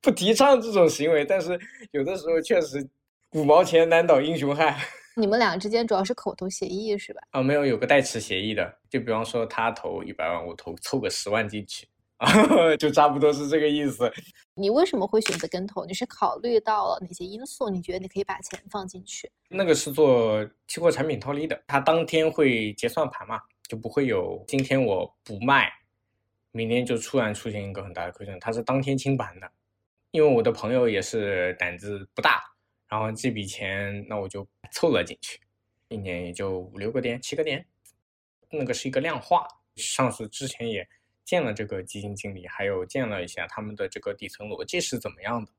[0.00, 1.58] 不提倡这种行为，但是
[1.92, 2.86] 有的时候确实
[3.32, 4.76] 五毛钱难倒英雄汉。
[5.16, 7.20] 你们俩之间主要是口头协议是吧？
[7.32, 8.72] 啊，没有，有个代持协议的。
[8.88, 11.88] 就比方说他投一百万，我投凑个十万进去。
[12.18, 12.28] 啊，
[12.78, 14.10] 就差不多是这个意思。
[14.54, 15.84] 你为什么会选择跟投？
[15.84, 17.68] 你是考虑到了哪些因素？
[17.68, 19.30] 你觉得你可以把钱放进去？
[19.48, 25.68] 那个是做期货产品套利的，它当天会结算盘嘛，就不会有今天我不卖，
[26.52, 28.38] 明天就突然出现一个很大的亏损。
[28.40, 29.50] 它是当天清盘的。
[30.10, 32.42] 因为我的朋友也是胆子不大，
[32.88, 35.40] 然后这笔钱那我就凑了进去，
[35.88, 37.66] 一年也就五六个点、七个点。
[38.50, 40.88] 那个是一个量化，上次之前也。
[41.28, 45.52] 见了这个基金经理，还有见了一下他们的这个底层逻辑是怎么样的，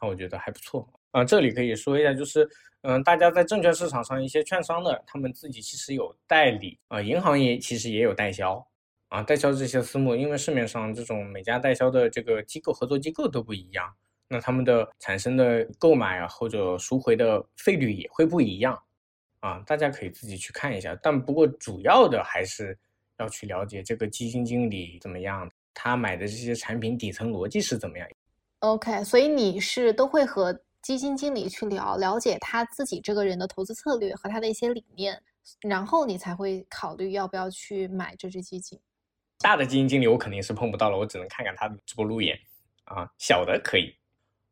[0.00, 1.24] 那我觉得还不错啊。
[1.24, 2.44] 这里可以说一下，就是
[2.80, 8.66] 嗯，大家在证券市场上一些券商的，他们自己其实有代理啊，银行也其实也有代销
[9.12, 13.92] 啊，代销这些私募，因为市面上这种每家代销的这个机构合作机构都不一样，
[14.28, 18.82] 那他们的产生的购买啊或者赎回的费率也会不一样
[19.40, 20.98] 啊，大家可以自己去看一下。
[21.02, 22.78] 但不过主要的还是。
[23.18, 28.08] 要去了解这个基金经理怎么样，他买的这些产品底层逻辑是怎么样。
[28.60, 35.22] OK，所以你是都会和基金经理去聊，了解他自己这个人的投资策略和他的一些理念，
[35.60, 38.80] 然后你才会考虑要不要去买这只基金。
[39.42, 42.38] 大的基金经理我肯定是碰不到了，我只能看看他的直播路演
[42.84, 43.94] 啊，小的可以。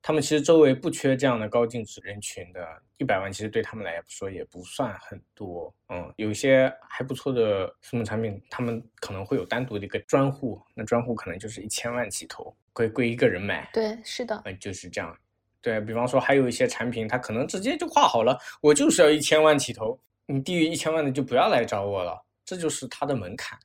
[0.03, 5.70] 他们其实周围不缺这样的高净值人群的，一百万其实对他们来说也不算很多。
[5.90, 13.68] 嗯，有些还不错的私募产品，他们可能会有单独的一个专户，那专户可能就是一千万起投，归归一个人买。
[13.74, 15.14] 对，是的，嗯，就是这样。
[15.61, 23.59] 对比方说，还有一些产品，它可能直接就画好了，我就是要一千万起投，你低于一千万的就不要来找我了，这就是它的门槛。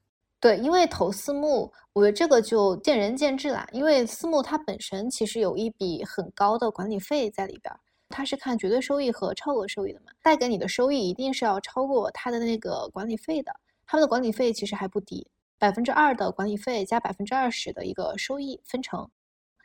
[0.45, 3.67] 对，因为投私募，我觉得这个就见仁见智啦。
[3.71, 7.73] 因为私募它本身其实有一笔很高的管理费在里边，
[8.09, 13.51] 它是看绝对收益和超额收益的嘛，带给你的收益一定是要超过它的那个管理费的。
[13.87, 15.27] 他们的管理费其实还不低，
[15.57, 19.09] 百分之二的管理费加百分之二十的一个收益分成。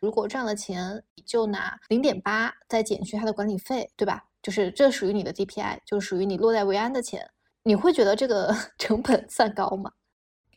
[0.01, 4.25] 如果赚了钱，你就拿零点八再减去它的管理费，对吧？
[4.43, 7.29] 就是这属于你的 DPI，就属于你落袋为安的钱。
[7.65, 9.93] 你会觉得这个 成本算高吗？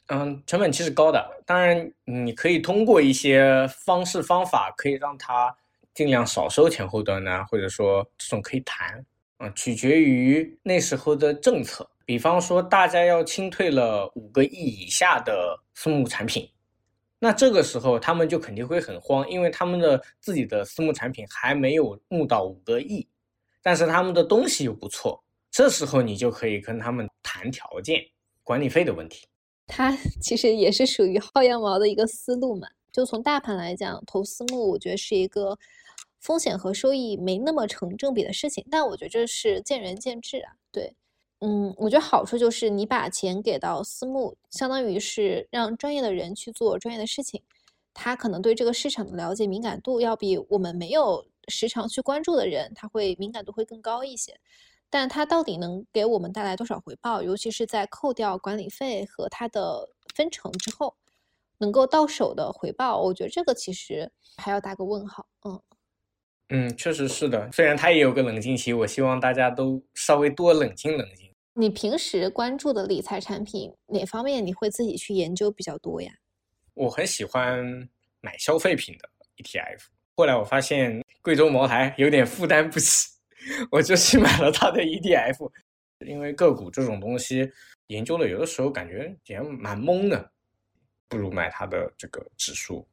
[0.07, 5.55] 嗯，成本其实高的，当然你可以通过一些方式方法，可以让它
[5.93, 9.03] 尽量少收前后端呢，或者说这种可以谈，
[9.37, 11.89] 啊，取决于那时候的政策。
[12.05, 16.49] 比方说，大家要清退了五个亿以下的私募产品，
[17.17, 23.07] 那这个时候他们就肯定会很慌，因为他们的自己的私募产品还没有募到五个亿，
[23.61, 28.03] 但是他们的东西又不错，这时候你就可以跟他们谈条件，
[28.43, 29.25] 管理费的问题。
[29.67, 32.67] 它 其实也是属于薅羊毛的一个思路嘛。
[32.91, 35.57] 就从大盘来讲，投私募，我觉得是一个
[36.19, 40.53] 风险和收益没那么成正比的事情，但我觉得这是见仁见智啊。
[40.71, 40.95] 对。
[41.39, 47.41] 嗯，我觉得好处就是你把钱给到私募，相当于是让专业的人去做专业的事情，
[47.93, 54.39] 他可能对这个市场的了解敏感度要比我们没有时常去关注的人，他会敏感度会更高一些。
[54.93, 60.95] 但它到底能给我们带来多少回报，尤其是在扣掉管理费和它的分成之后，
[61.57, 65.25] 能够到手的回报，我觉得这个其实还要打个问号。
[65.45, 65.59] 嗯。
[66.49, 67.51] 嗯，确实是的。
[67.51, 71.27] 虽然它也有个冷静期，我希望大家都稍微多冷静冷静。
[71.55, 76.11] 你平时关注的理财产品哪方面你会自己去研究比较多呀？
[76.75, 77.89] 我很喜欢
[78.21, 79.85] 买消费品的 ETF。
[80.15, 83.09] 后来我发现贵州茅台有点负担不起，
[83.71, 85.51] 我就去买了它的 ETF。
[86.05, 87.49] 因为个股这种东西
[87.87, 90.31] 研究的，有的时候感觉也蛮懵的，
[91.07, 92.85] 不如买它的这个指数，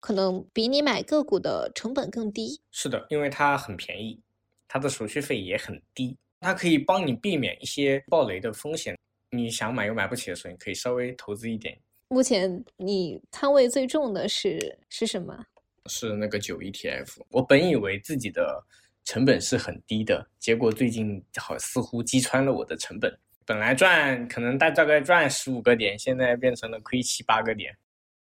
[0.00, 2.60] 可能比你买个股的成本更低。
[2.72, 4.20] 是的，因为它很便宜，
[4.66, 6.16] 它的手续费也很低。
[6.40, 8.98] 它可以帮你避免一些暴雷的风险，
[9.30, 11.78] 你想买又买不起的时候，你可以稍微投资一点。
[12.08, 15.44] 目前你仓位最重的是是什么？
[15.86, 17.20] 是那个九 ETF。
[17.30, 18.60] 我本以为自己的
[19.06, 23.16] 成本是很低的，结果最近好似乎击穿了我的成本。
[23.46, 27.72] 本来赚可能大大概赚十五个点，现在变成了亏七八个点。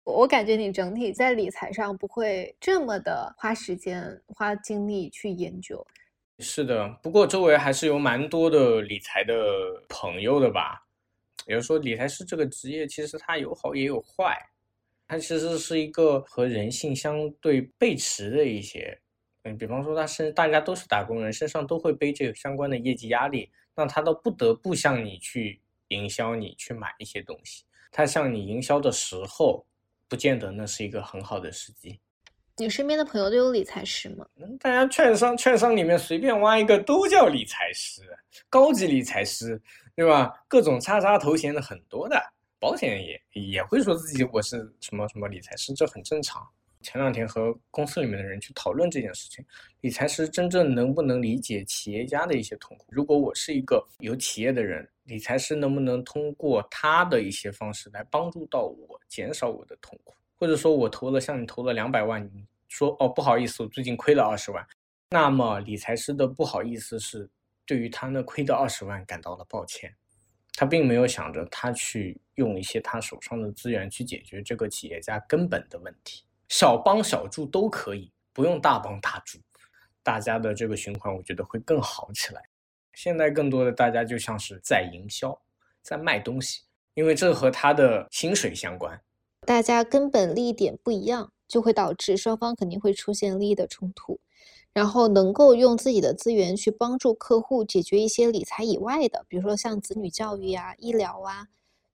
[0.04, 5.84] 我感觉你整体在理财上不会这么的花时间花精力去研究。
[6.40, 9.34] 是的，不过周围还是有蛮多的理财的
[9.88, 10.86] 朋友的吧。
[11.46, 14.38] 也就是说，理财师这个职业其实它有好也有坏，
[15.08, 18.98] 它其实是一个和人性相对背驰的一些。
[19.44, 27.64] 嗯，比方说，他是大家都是打工人，身上都会背这个相关的业绩压力，那他都不得不向你去营销，你去买一些东西。
[27.92, 29.64] 他向你营销的时候，
[30.08, 32.00] 不见得那是一个很好的时机。
[32.56, 34.24] 你身边的朋友都有理财师吗？
[34.60, 38.02] 大家券商券商里面随便挖一个都叫理财师，
[38.48, 39.60] 高级理财师，
[39.94, 40.32] 对吧？
[40.48, 42.16] 各种叉叉头衔的很多的，
[42.58, 46.48] 保险也也会说自己我是什么什么理财师，这很正常。
[46.84, 49.44] 前两天和公司里面的人去讨论这件事情，
[49.80, 52.86] 理财师真正能不能理解企业家的一些痛苦？
[52.90, 60.14] 如果我是一个有企业的人，理财师能不能通过他的一些方式来帮助到我，减少我的痛苦？
[60.36, 64.64] 或者说我投了像你投了两百万，你说哦不好意思，我最近亏了二十万，
[65.10, 67.28] 那么理财师的不好意思是
[67.64, 69.94] 对于他那亏的二十万感到了抱歉，
[70.54, 79.38] 他并没有想着他去用一些他手上的资源去解决这个企业家根本的问题，小帮小助都可以，不用大帮大助，
[80.02, 82.42] 大家的这个循环我觉得会更好起来。
[82.92, 85.36] 现在更多的大家就像是在营销，
[85.82, 86.62] 在卖东西，
[86.94, 89.00] 因为这和他的薪水相关。
[89.40, 94.20] 大家根本利益点不一样，就会导致双方肯定会出现利益的冲突。
[94.72, 101.46] 然后能够用自己的资源去帮助客户解决一些理财以外的，比如说像子女教育啊、医疗啊，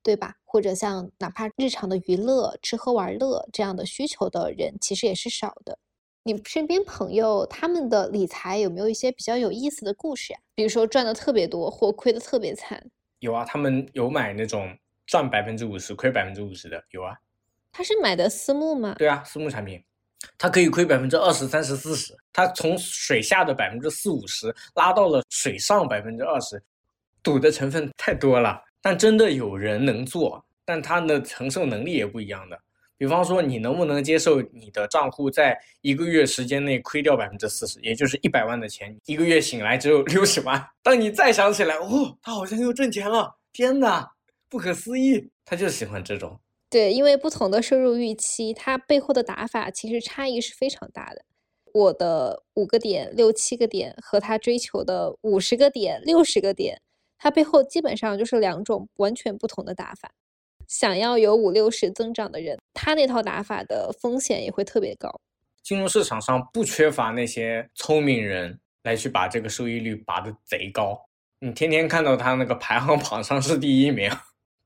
[0.03, 0.35] 对吧？
[0.43, 5.77] 或者像哪怕日常的娱乐、吃喝玩乐这样的需求的人，其实也是少的。
[6.23, 10.39] 你身边朋友他们的理财有没有一些比较有意思的故事呀？
[10.53, 12.83] 比如说赚的特别多或亏的特别惨？
[13.19, 14.75] 有啊，他们有买那种
[15.07, 17.15] 赚百分之五十、亏百分之五十的，有啊。
[17.71, 18.95] 他是买的私募吗？
[18.97, 19.83] 对啊，私募产品，
[20.37, 26.61] 它可以亏百分之二十三十四十，它从水下的百分之四五十拉到了水上百分之二十，
[27.23, 28.61] 赌的成分太多了。
[28.81, 32.59] 但真的有人能做，但他的承受能力也不一样的。
[32.97, 40.63] 比方说，你能不能接受你的账户在一个月时间内亏掉百分之四十，也就是一百万的钱，一个月醒来只有六十万。
[40.83, 44.11] 当你再想起来，哦，他好像又挣钱了，天哪，
[44.47, 45.29] 不可思议！
[45.43, 46.39] 他就喜欢这种。
[46.69, 51.25] 对，因为不同的收入预期，它背后的打法其实差异是非常大的。
[51.73, 56.81] 我的五个点、六七个点和他追求的五十个点、六十个点，
[57.23, 60.11] 它背后基本上就是两种完全不同的打法。
[60.67, 65.21] 想要有五六十增长的人，他那套打法的风险也会特别高。
[65.61, 70.99] 金融市场上不缺乏那些聪明人来去把这个收益率拔得贼高，
[71.39, 74.09] 你天天看到他那个排行榜上是第一名，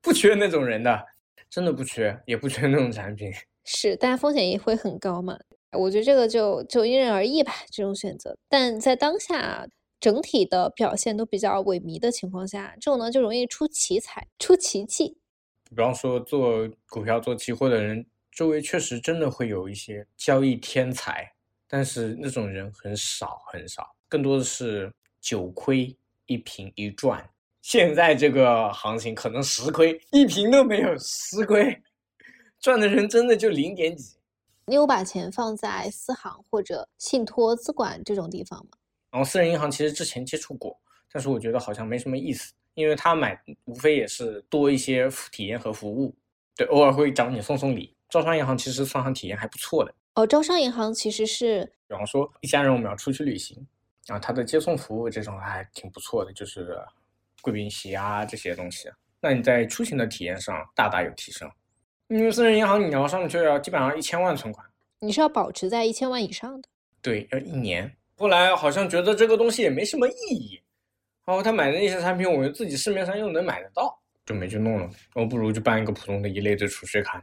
[0.02, 1.06] 不缺那种人的。
[1.50, 3.32] 真的不缺，也不缺那种产品，
[3.64, 5.38] 是，但风险也会很高嘛。
[5.72, 8.36] 我觉得这个就就因人而异吧，这种选择。
[8.50, 9.66] 但在当下
[10.06, 15.18] 整体的表现都比较萎靡的情况下，这种呢就容易出奇才、出奇迹。
[15.68, 21.28] 比方说做股票、做期货的人，周围确实真的会有一些交易天才，
[21.68, 27.28] 但是那种人很少很少，更多的是九亏一平一赚。
[27.64, 31.82] 现在这个行情可能十亏一平都没有，十亏
[32.60, 34.18] 赚的人真的就零点几。
[34.68, 38.78] 你有把钱放在私行或者信托资管这种地方吗？
[39.16, 40.78] 然后私人银行其实之前接触过，
[41.10, 46.14] 但是我觉得好像没什么意思，因为他买无非也是多一些体验和服务，
[46.54, 47.96] 对，偶尔会找你送送礼。
[48.10, 49.96] 招商银行其实算上体验还不错的。
[50.16, 53.66] 哦，招商银行其实是，比方说一家人我们要出去旅行，
[54.08, 56.78] 啊，他的接送服务这种还挺不错的，就是
[57.42, 58.90] 贵宾席啊这些东西，
[59.22, 61.50] 那你在出行的体验上大大有提升。
[62.10, 64.68] 因为私人银行你要上去要基本上一千万存款，
[65.00, 66.68] 你是要保持在一千万以上的。
[67.02, 67.90] 对，要一年。
[68.18, 70.62] 后来好像觉得这个东西也没什么意义，
[71.26, 74.90] 然后他买的那些产品，我自己市面上又能买得到，就没去弄了。
[75.14, 77.22] 我不如就办一个普通的一类的储蓄卡，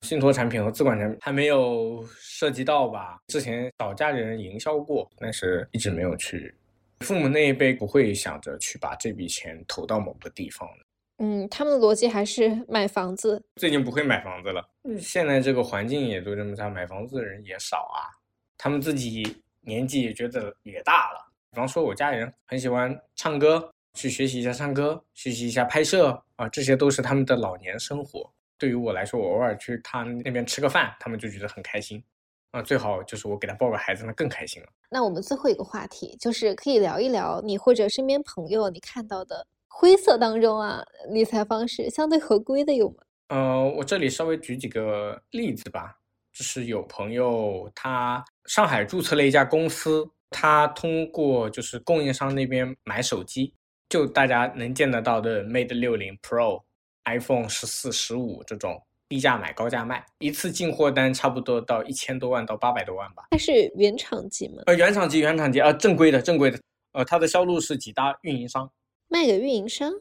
[0.00, 3.18] 信托产品和资管产品还没有涉及到吧？
[3.26, 6.54] 之前找家里人营销过，但是一直没有去。
[7.00, 10.84] 父母那一辈不会想着去把这笔钱投到某个地方的。
[11.22, 13.42] 嗯，他们的逻辑还是买房子。
[13.56, 14.66] 最近不会买房子了，
[14.98, 18.08] 现在这个环境也都这么差，买房子的人也少啊。
[18.56, 19.22] 他们自己
[19.70, 21.18] 年纪也觉得也大了。
[21.52, 28.28] 比方说，我家里人很喜欢唱歌，去学习一下唱歌，学习一下拍摄啊，这些都是他们的老年生活。
[28.58, 32.02] 对于我来说，我偶尔去他那边吃个饭，他们就觉得很开心
[32.50, 32.60] 啊。
[32.60, 34.68] 最好就是我给他抱个孩子，那更开心了。
[34.90, 39.46] 那我们最后一个话题就是可以聊一聊你或者身边朋友你看到的。
[39.72, 42.96] 灰色当中啊，理财方式相对合规的有吗？
[43.28, 45.99] 呃，我这里稍微举几个例子吧。
[46.32, 53.54] 就是有朋友他上海注册了一家公司，他通过就是供应商那边买手机，
[53.88, 56.62] 就大家能见得到的 Mate 六零 Pro、
[57.04, 63.24] iPhone 十四、十五这种低价买高价卖，一次进货单差不多到一千多万到八百多万吧。
[63.30, 64.62] 它是原厂机吗？
[64.66, 66.58] 呃，原厂机，原厂机啊，正规的，正规的。
[66.92, 68.70] 呃，它的销路是几大运营商。
[69.08, 69.92] 卖给运营商，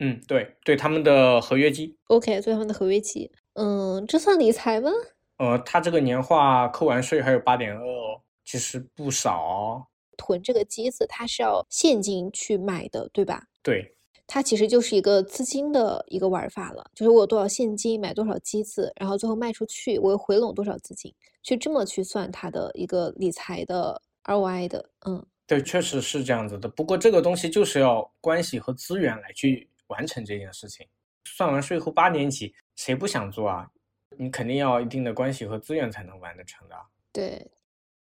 [0.00, 4.90] 嗯，对对，他们的合约机，OK，做他们的合约机，嗯，这算理财吗？
[5.38, 9.86] 呃，他这个年化扣完税还有八点二哦，其实不少哦。
[10.16, 13.44] 囤这个机子，它是要现金去买的，对吧？
[13.62, 13.94] 对，
[14.26, 25.24] 它其实就是一个资金的一个玩法了，就是我有多少现金买多少机子，然后最后卖出去，我又回笼多少资金，去这么去算它的一个理财的 ROI 的，嗯。
[25.46, 26.68] 对，确实是这样子的。
[26.68, 30.86] 不过这个东西就是要关系和资源来去完成这件事情。
[31.24, 33.70] 算完税后八年起，谁不想做啊？
[34.18, 36.76] 你肯定要一定的关系和资源才能完得成的。
[37.12, 37.46] 对，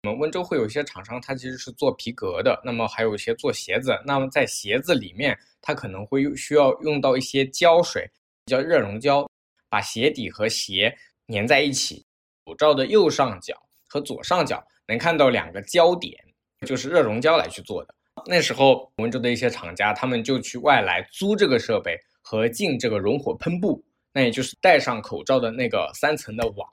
[0.03, 3.98] 我们温州会有一些厂商，他其实是做皮革的，那么还有一些做鞋子。
[4.05, 8.09] 那么在鞋子里面，它可能会需要用到一些胶水，
[8.46, 9.29] 叫热熔胶，
[9.68, 10.94] 把鞋底和鞋
[11.29, 12.05] 粘在一起。
[12.44, 13.55] 口罩的右上角
[13.88, 16.16] 和左上角能看到两个胶点。
[16.64, 17.94] 就是热熔胶来去做的。
[18.25, 26.68] 那时候温州的一些厂家，他们就去外来租这个设备和进这个熔火喷布，那也就是戴上口罩的那个三层的网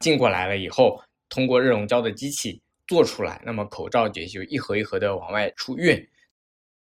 [0.00, 6.08] 进过来了以后，通过热熔胶的机器做出来，那么口罩也就一盒一盒的往外出运。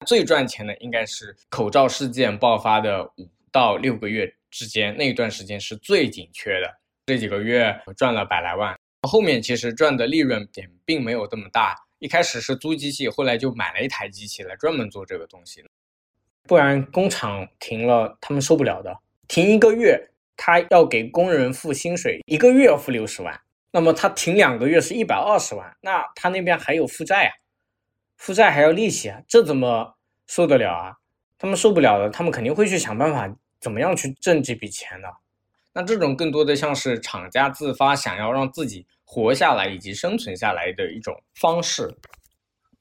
[0.06, 6.74] 最赚钱的应该是口罩事件爆发的五到六个月之间，那一段时间是最紧缺的，
[7.06, 8.74] 这几个月赚了百来万。
[9.08, 11.76] 后面其实赚的利润点并没有这么大。
[12.00, 15.62] 一开始是租机器，后来就买了一台机器来专门做这个东西。
[16.44, 18.98] 不然工厂停了，他们受不了的。
[19.30, 23.40] 停一个月，他要给工人付薪水，一个月要付六十万。
[23.72, 27.32] 那么他停两个月是一百二十万，那他那边还有负债啊，
[28.18, 29.96] 负债还要利息啊，这怎么
[30.28, 30.98] 受得了啊？
[31.38, 35.08] 他们受不了的，他们肯定会去想办法，怎么样去挣这笔钱的。
[35.72, 38.86] 那这种更多的像是厂家自发想要让自己。
[39.12, 41.92] 活下来以及生存下来的一种方式。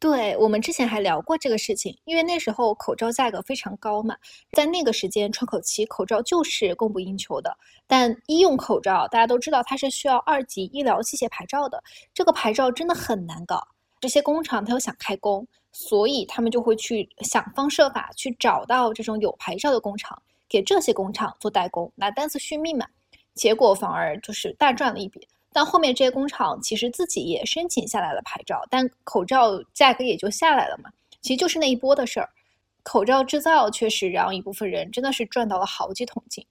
[0.00, 4.16] 对我们之前还聊过这个事情，因为那时候口罩价格非常高嘛，
[4.52, 7.56] 在那个时间窗口期，口罩就是供不应求的。
[7.86, 11.82] 但医用口罩大家都知道，它是需要二级医疗器械牌照的，
[12.14, 13.60] 这个牌照真的很难搞。
[14.00, 22.86] 这些工厂他又想开工，所以他们就会去想方设法去找到这种有牌照的工厂，给这些工厂做代工，拿单子续命嘛。
[23.34, 25.26] 结果反而就是大赚了一笔。
[25.52, 30.90] 但后面这些工厂其实自己也申请下来了牌照，但口罩价格也就下来了嘛。
[31.20, 32.28] 其实就是那一波的事儿，
[32.82, 36.44] 口罩制造确实让一部分人真的是赚到了好几桶金。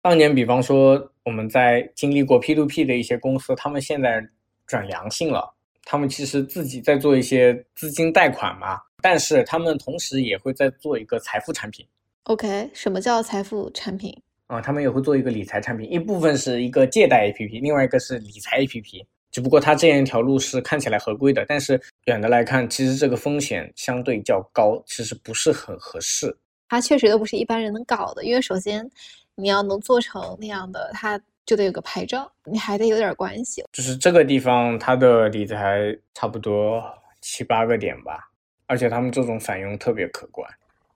[0.00, 4.26] 当年，比方说我们在经历过 P to P 的一些公司，他们现在
[4.66, 11.86] 转良性了，他们其实自己在做一些资金贷款嘛，但是他们同时也会在做一个财富产品。
[12.24, 14.16] OK，什么叫财富产品？
[14.48, 19.06] 啊，他们也会做一个理财产品，一部分是一个借贷 APP，另外一个是理财 APP。
[19.30, 26.34] 只不过它这样一条路是看起来合规的，但是远的来看，其实这个风险相对较高，其实不是很合适。
[26.66, 28.90] 它确实都不是一般人能搞的，因为首先
[29.34, 33.62] 你要能做成那样的，它就得有个牌照，你还得有点关系。
[33.70, 36.82] 就是这个地方，它的理财差不多
[37.20, 38.30] 七八个点吧，
[38.66, 40.50] 而且他们这种返佣特别可观。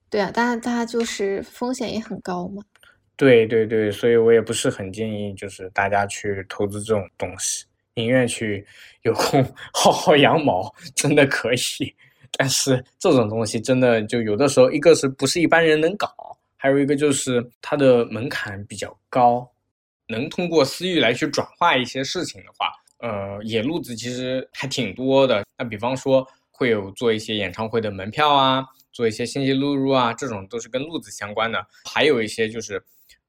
[0.08, 2.62] 对啊，但它就是风险也很高嘛。
[3.22, 7.64] 对对对，所以我也不是很建议，就是大家去投资这种东西，
[7.94, 8.66] 宁愿去
[9.02, 9.40] 有空
[9.72, 11.94] 薅薅羊毛，真的可以。
[12.32, 16.12] 但是这种东西真的就有的时候，一个是不是一般人能搞，
[16.56, 19.48] 还有一个就是它的门槛比较高，
[20.08, 25.44] 能通过私域来去转化一些事情的话，呃，野路子其实还挺多的。
[25.56, 31.64] 那比方说会有做一些演唱会的门票啊，做一些信息录入啊，这种都是跟路子相关的。
[31.88, 32.82] 还有一些就是，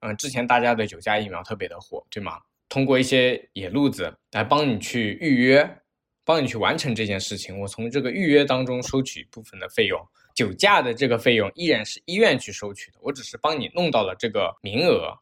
[0.03, 2.39] 嗯，之前大家的九价疫苗特别的火，对吗？
[2.69, 5.77] 通过一些野路子来帮你去预约。
[6.25, 9.99] 帮你去完成这件事情，我从这个预约当中收取一部分的费用，
[10.33, 15.13] 酒驾的这个费用依然是医院去收取的，我只是帮你弄到了这个名额，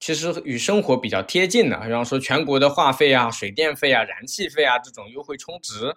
[0.00, 5.94] 其实与生活比较贴近的，比方说全国的话费啊、水电费啊、燃气费啊这种优惠充值，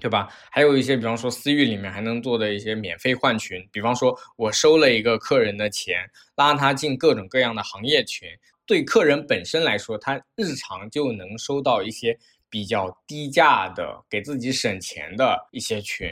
[0.00, 0.28] 对吧？
[0.50, 8.28] 还有一些，比方说私域里面还能做的一些免费换群，比方说我收了一个客人的钱，拉他进各种各样的行业群，
[8.66, 12.18] 对客人本身来说，他日常就能收到一些。
[12.48, 16.08] 比较低价的，给自己省钱的一些群，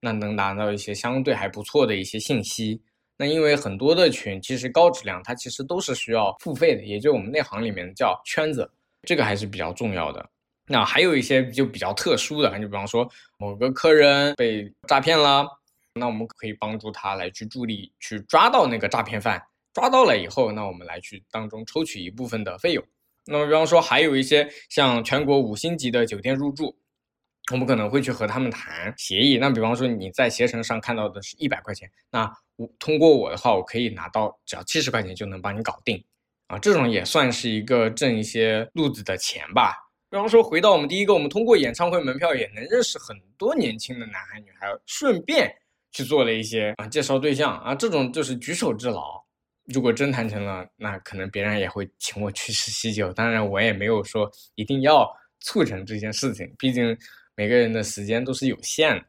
[0.00, 2.78] 那能拿到一些相对还不错的一些信息。
[3.16, 8.68] 那因为很多的群其实高质量，它其实都是需要付费的，也就我们内行里面叫圈子，
[9.02, 10.28] 这个还是比较重要的。
[10.68, 13.08] 那还有一些就比较特殊的，就比方说
[13.38, 15.46] 某个客人被诈骗了，
[15.94, 19.40] 那我们可以帮助他来去助力去抓到那个诈骗犯，
[19.72, 22.84] 抓到了以后，那我们来去当中抽取一部分的费用。
[23.26, 26.76] 那么，比方说，还有一些像全国五星级的酒店入住，
[27.52, 29.38] 我们可能会去和他们谈协议。
[29.38, 36.04] 那比方说，你在携程上看到的是一百块钱，那我通过我的话，我可以拿到只要七十块钱就能帮你搞定
[36.48, 36.58] 啊。
[36.58, 39.85] 这种也算是一个挣一些路子的钱吧。
[40.08, 45.52] 比方说，回到我们第一个，我们通过演唱会门票也能认识很多年轻的男孩女孩，顺便
[45.90, 49.20] 去做了一些啊介绍对象啊，这种就是举手之劳。
[49.64, 53.12] 如果真谈成了，那可能别人也会请我去吃喜酒。
[53.12, 56.96] 当然，我也没有说一定要促成这件事情，毕竟
[57.34, 59.04] 每个人的时间都是有限的。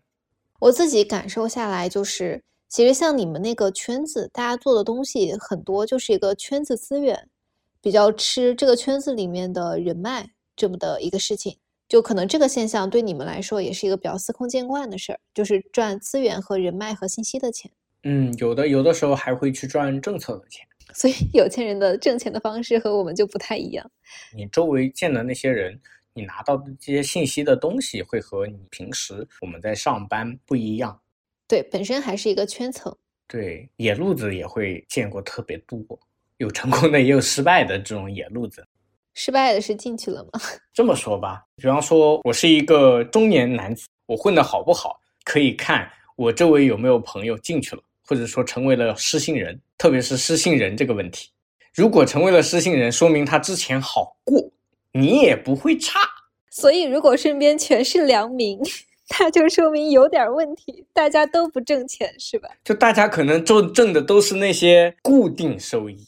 [0.60, 7.30] 我自己感受下来，就是其实像你们那个圈子，大家做的东西很多，就是一个圈子资源，
[7.80, 10.28] 比较吃这个圈子里面的人脉
[10.58, 11.55] 这么的一个事情。
[11.88, 17.72] 就可能这个现象对你们来说也是一个比较司空见惯的事儿，就是赚资源和人脉和信息的钱。
[18.03, 23.89] 嗯，有的有的时候还会去赚政策的钱， 所以有钱人的挣钱的方式和我们就不太一样。
[24.36, 25.80] 你周围见的那些人，
[26.14, 30.99] 你拿到的这些信息的东西，会和你平时我们在上班不一样。
[31.47, 32.93] 对，本身还是一个圈层。
[33.28, 35.82] 对，野路子也会见过特别多，
[36.36, 38.68] 有成功的，也有失败的这种野路子。
[39.20, 40.39] 失败的是进去了吗？
[40.72, 47.82] 这么说吧，比方说我是一个中年男子，我混的好不好，可以看我周围有没有朋友进去了。
[48.09, 51.30] 或者说成为了失信人，特别是失信人这个问题，
[51.76, 54.49] 如果成为了失信人，说明他之前好过，
[54.93, 55.99] 你也不会差。
[56.49, 58.57] 所以，如果身边全是良民，
[59.20, 62.47] 那就说明有点问题，大家都不挣钱，是吧？
[62.63, 66.07] 就大家可能挣挣的都是那些固定收益，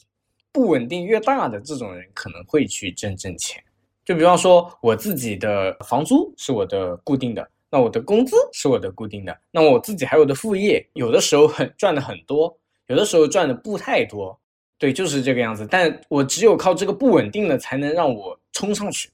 [0.52, 3.62] 不稳定越大的这种人可能会去挣挣钱。
[4.04, 7.48] 就比方说，我自己的房租是我的固定的。
[7.72, 12.52] 那我的工资是我的固定的，那我自己还有的副业，有的时候很赚的很多，
[12.88, 14.36] 有的时候赚的不太多，
[14.76, 15.64] 对，就是这个样子。
[15.70, 19.08] 但我只有靠这个不稳定的，才能让我冲上去，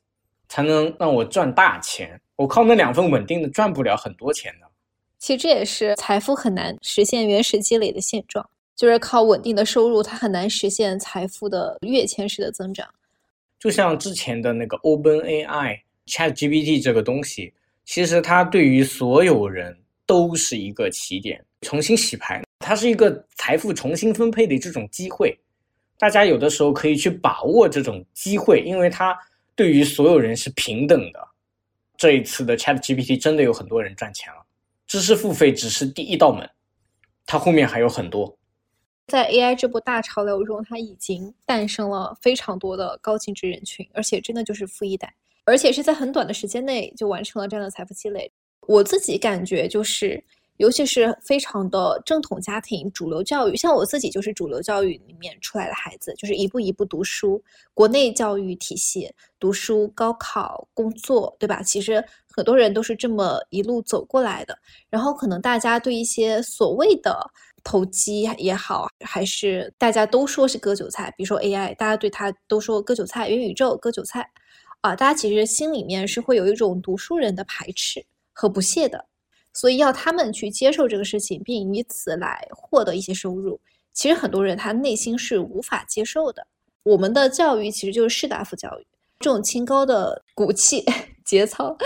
[0.48, 2.18] 才能让我赚大钱。
[2.34, 4.66] 我靠那两份稳定的赚不了很多钱的。
[5.18, 12.86] 其实这也是财富很难实现原始积累的现状，就是靠稳定的收入，它很难实现财富的跃迁式的增长。
[13.58, 17.52] 就像之前的那个 Open AI ChatGPT 这个东西。
[17.88, 25.38] 其实它对于所有人都是一个起点，重新洗牌，它是一个财富重新分配的这种机会。
[25.96, 29.16] 大家有的时候可以去把握这种机会，因为它
[29.54, 31.28] 对于所有人是平等的。
[31.96, 34.44] 这一次的 Chat GPT 真的有很多人赚钱了，
[34.88, 36.50] 知识付费只是第一道门，
[37.24, 38.36] 它后面还有很多。
[39.06, 45.14] 在 AI 这波大潮流中，它已经诞生了非常多的高净值人群，而且真的就是富一代。
[45.44, 48.30] 而且是在很短的时间内就完成了这样的财富积累。
[48.62, 50.22] 我自己感觉就是。
[50.58, 57.44] 尤其是非常的正统家庭、主流教育，像我自己就是主流教育里面出来的孩子，就是一步一步读书，
[57.74, 61.62] 国内教育体系读书、高考、工作，对吧？
[61.62, 62.02] 其实
[62.36, 64.56] 很多人都是这么一路走过来的。
[64.90, 67.18] 然后可能大家对一些所谓的
[67.64, 74.28] 投机也好，还是大家都说是割韭菜，比如说 AI，大家对它都说割韭菜、元宇宙割韭菜，
[74.82, 79.06] 啊，大家其实心里面是会有一种读书人的排斥和不屑的。
[79.54, 83.58] 所以要他们去接受这个事情，并以此来获得一些收入，
[83.94, 86.46] 其实很多人他内心是无法接受的。
[86.82, 88.86] 我们的教育其实就是士大夫教育，
[89.18, 90.84] 这种清高的骨气、
[91.24, 91.76] 节操，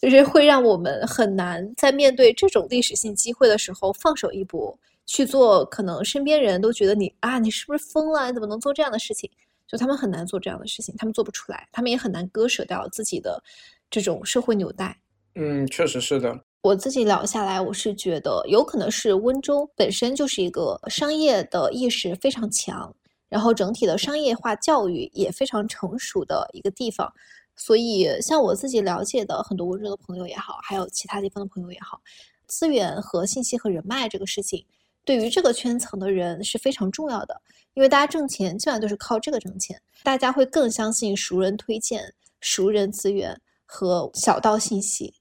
[0.00, 4.76] 就是会让我们很难在面对这种历史性机会的时候放手一搏，
[5.06, 8.26] 去做可能身边人都觉得你啊，你是不是疯了？
[8.26, 9.30] 你怎么能做这样的事情？
[9.66, 13.42] 就他们很难做这样的事情，他们做不出来，他们也很难割舍掉自己的
[13.90, 14.98] 这种社会纽带。
[15.34, 16.40] 嗯，确实是的。
[16.62, 22.92] 我自己聊下来，我是觉得有可能是温州本身就是一个商业的意识非常强，
[23.28, 27.12] 然后整体的商业化教育也非常成熟的一个地方。
[27.56, 32.00] 所以，像我自己了解的很多温州的朋友也好，还有其他地方的朋友也好，
[32.46, 34.64] 资源和信息和人脉这个事情，
[35.04, 37.42] 对于这个圈层的人是非常重要的。
[37.74, 45.14] 因为大家挣钱基本上都是靠这个挣钱，大家会更相信熟人推荐、熟人资源和小道信息。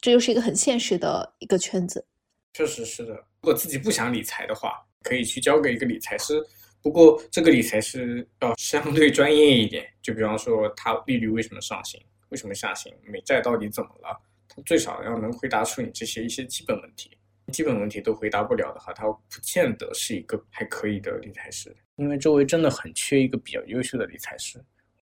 [0.00, 2.06] 这就是一个很现实的一个圈子，
[2.52, 3.14] 确实是的。
[3.14, 4.72] 如果自己不想理财的话，
[5.02, 6.40] 可以去交给一个理财师。
[6.84, 17.16] 不过这个理财师要相对专业一点，就比方说他利率为什么上行，为什么下行，美债到底怎么了，他最少要能回答出你这些一些基本问题。
[17.52, 21.74] 基本问题都回答不了的话，他不见得是一个还可以的理财师。
[21.96, 24.62] 因为周围真的很缺一个比较优秀的理财师。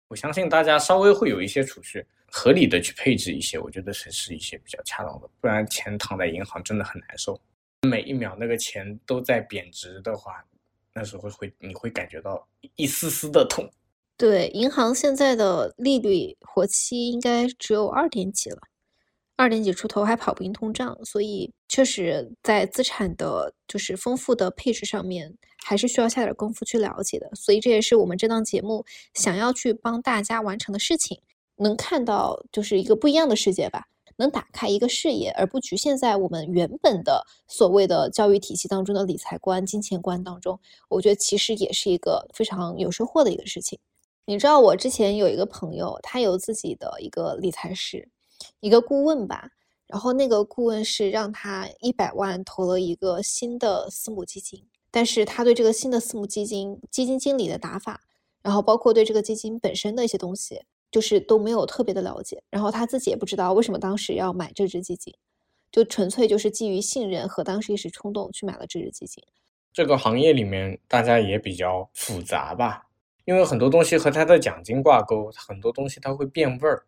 [0.09, 2.05] 我相信大家稍微会有一些储蓄。
[2.31, 7.41] 合理的去配置一些，我觉得是是一些比较恰当的，不然钱躺在银行真的很难受。
[7.89, 10.45] 每一秒那个钱都在贬值的话，
[10.99, 12.45] 那时候会你会感觉到
[12.75, 13.71] 一丝丝的痛。
[14.17, 18.59] 对，银行现在的利率活期应该只有二点几了，
[19.37, 25.33] 二点几出头还跑不赢通胀，所以确实在资产的就是丰富的配置上面，
[25.65, 27.31] 还是需要下点功夫去了解的。
[27.37, 28.85] 所以这也是我们这档节目
[29.15, 31.21] 想要去帮大家完成的事情。
[31.61, 33.85] 能看到就是一个不一样的世界吧，
[34.19, 40.61] 能打开一个视野，而不局限在我们原本的所谓的教育体系当中的理财观、金钱观当中。
[40.89, 43.79] 我觉得其实也是一个非常有收获的一个事情。
[44.27, 48.09] 你知道，我之前有一个朋友，他有自己的一个理财师，
[48.61, 49.51] 一个顾问吧。
[49.87, 58.03] 然后那个顾问是让他一百万投了一个新的私募基金，但是他对这个新的私募基金基金经理的打法，
[58.43, 60.65] 然后包括对这个基金本身的一些东西。
[60.91, 65.15] 就是都没有特别的了解，然后他自己也不知道为什么当时要买这只基金，
[65.71, 69.23] 就纯粹就是基于信任和当时一时冲动去买了这只基金。
[69.73, 72.83] 这个行业里面大家也比较复杂吧，
[73.27, 76.85] 因为很多东西和他的奖金挂钩，很多东西它会变味儿，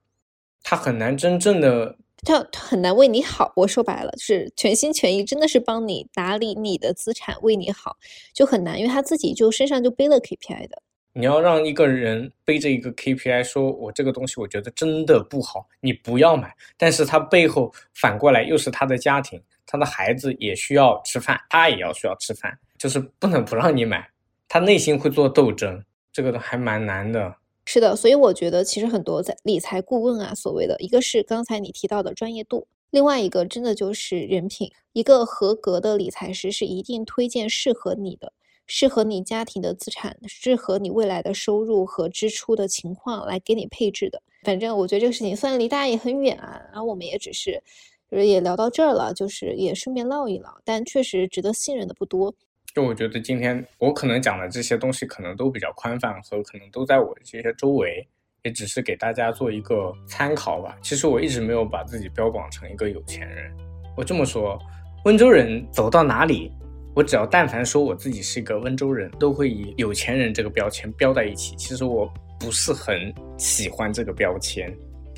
[0.62, 3.52] 他很难真正的，他很难为你好。
[3.54, 7.96] 我说白了，就是全心全意，真的是帮你打理你的资产，为你好，
[8.32, 10.82] 就很难，因为他自己就身上就背了 KPI 的。
[11.12, 24.08] 你要让一个人背着一个 KPI 说：“我这个东西我觉得真的不好，你不要买。”但是他背后反过来又是他的家庭，他的孩子也需要吃饭，他也要需要吃饭，就是不能不让你买。
[24.48, 27.34] 他内心会做斗争，这个都还蛮难的。
[27.66, 34.70] 是的，所以我觉得其实很多在理财顾问啊，所谓的一个是刚才你提到的专业度，另外一个真的就是人品。
[34.92, 38.32] 一个合格的理财师是一定推荐适合你的。
[38.72, 44.22] 适合你家庭的资产，适合你未来的收入和支出的情况来给你配置的。
[44.44, 47.60] 反正我觉得这个事情虽然离大家也很远啊，然后我们也只是
[48.08, 52.32] 就是也聊到这儿了，就是也顺便唠一唠，但确实值得信任的不多。
[52.72, 58.06] 就我觉得今天我可能讲的这些东西可能都比较宽泛和可能都在我这些周围，
[58.44, 60.78] 也只是给大家做一个参考吧。
[60.80, 63.52] 其实我一直没有把自己标榜成一个有钱人。
[63.96, 64.56] 我这么说，
[65.04, 66.52] 温州人走到哪里？
[67.00, 71.56] 我只要但凡说我自己是一个温州人，都会以有钱人这个标签标在一起。
[71.56, 72.06] 其实我
[72.38, 74.70] 不是很喜欢这个标签，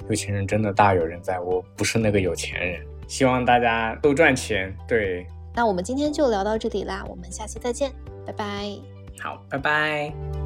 [0.08, 2.80] 有钱人真的大有人在，我不是那个有钱人。
[3.08, 4.72] 希望大家都赚钱。
[4.86, 5.26] 对，
[5.56, 7.90] 那我们今天就聊到这里啦，我们下期再见，
[8.24, 8.64] 拜拜。
[9.18, 10.41] 好，拜拜。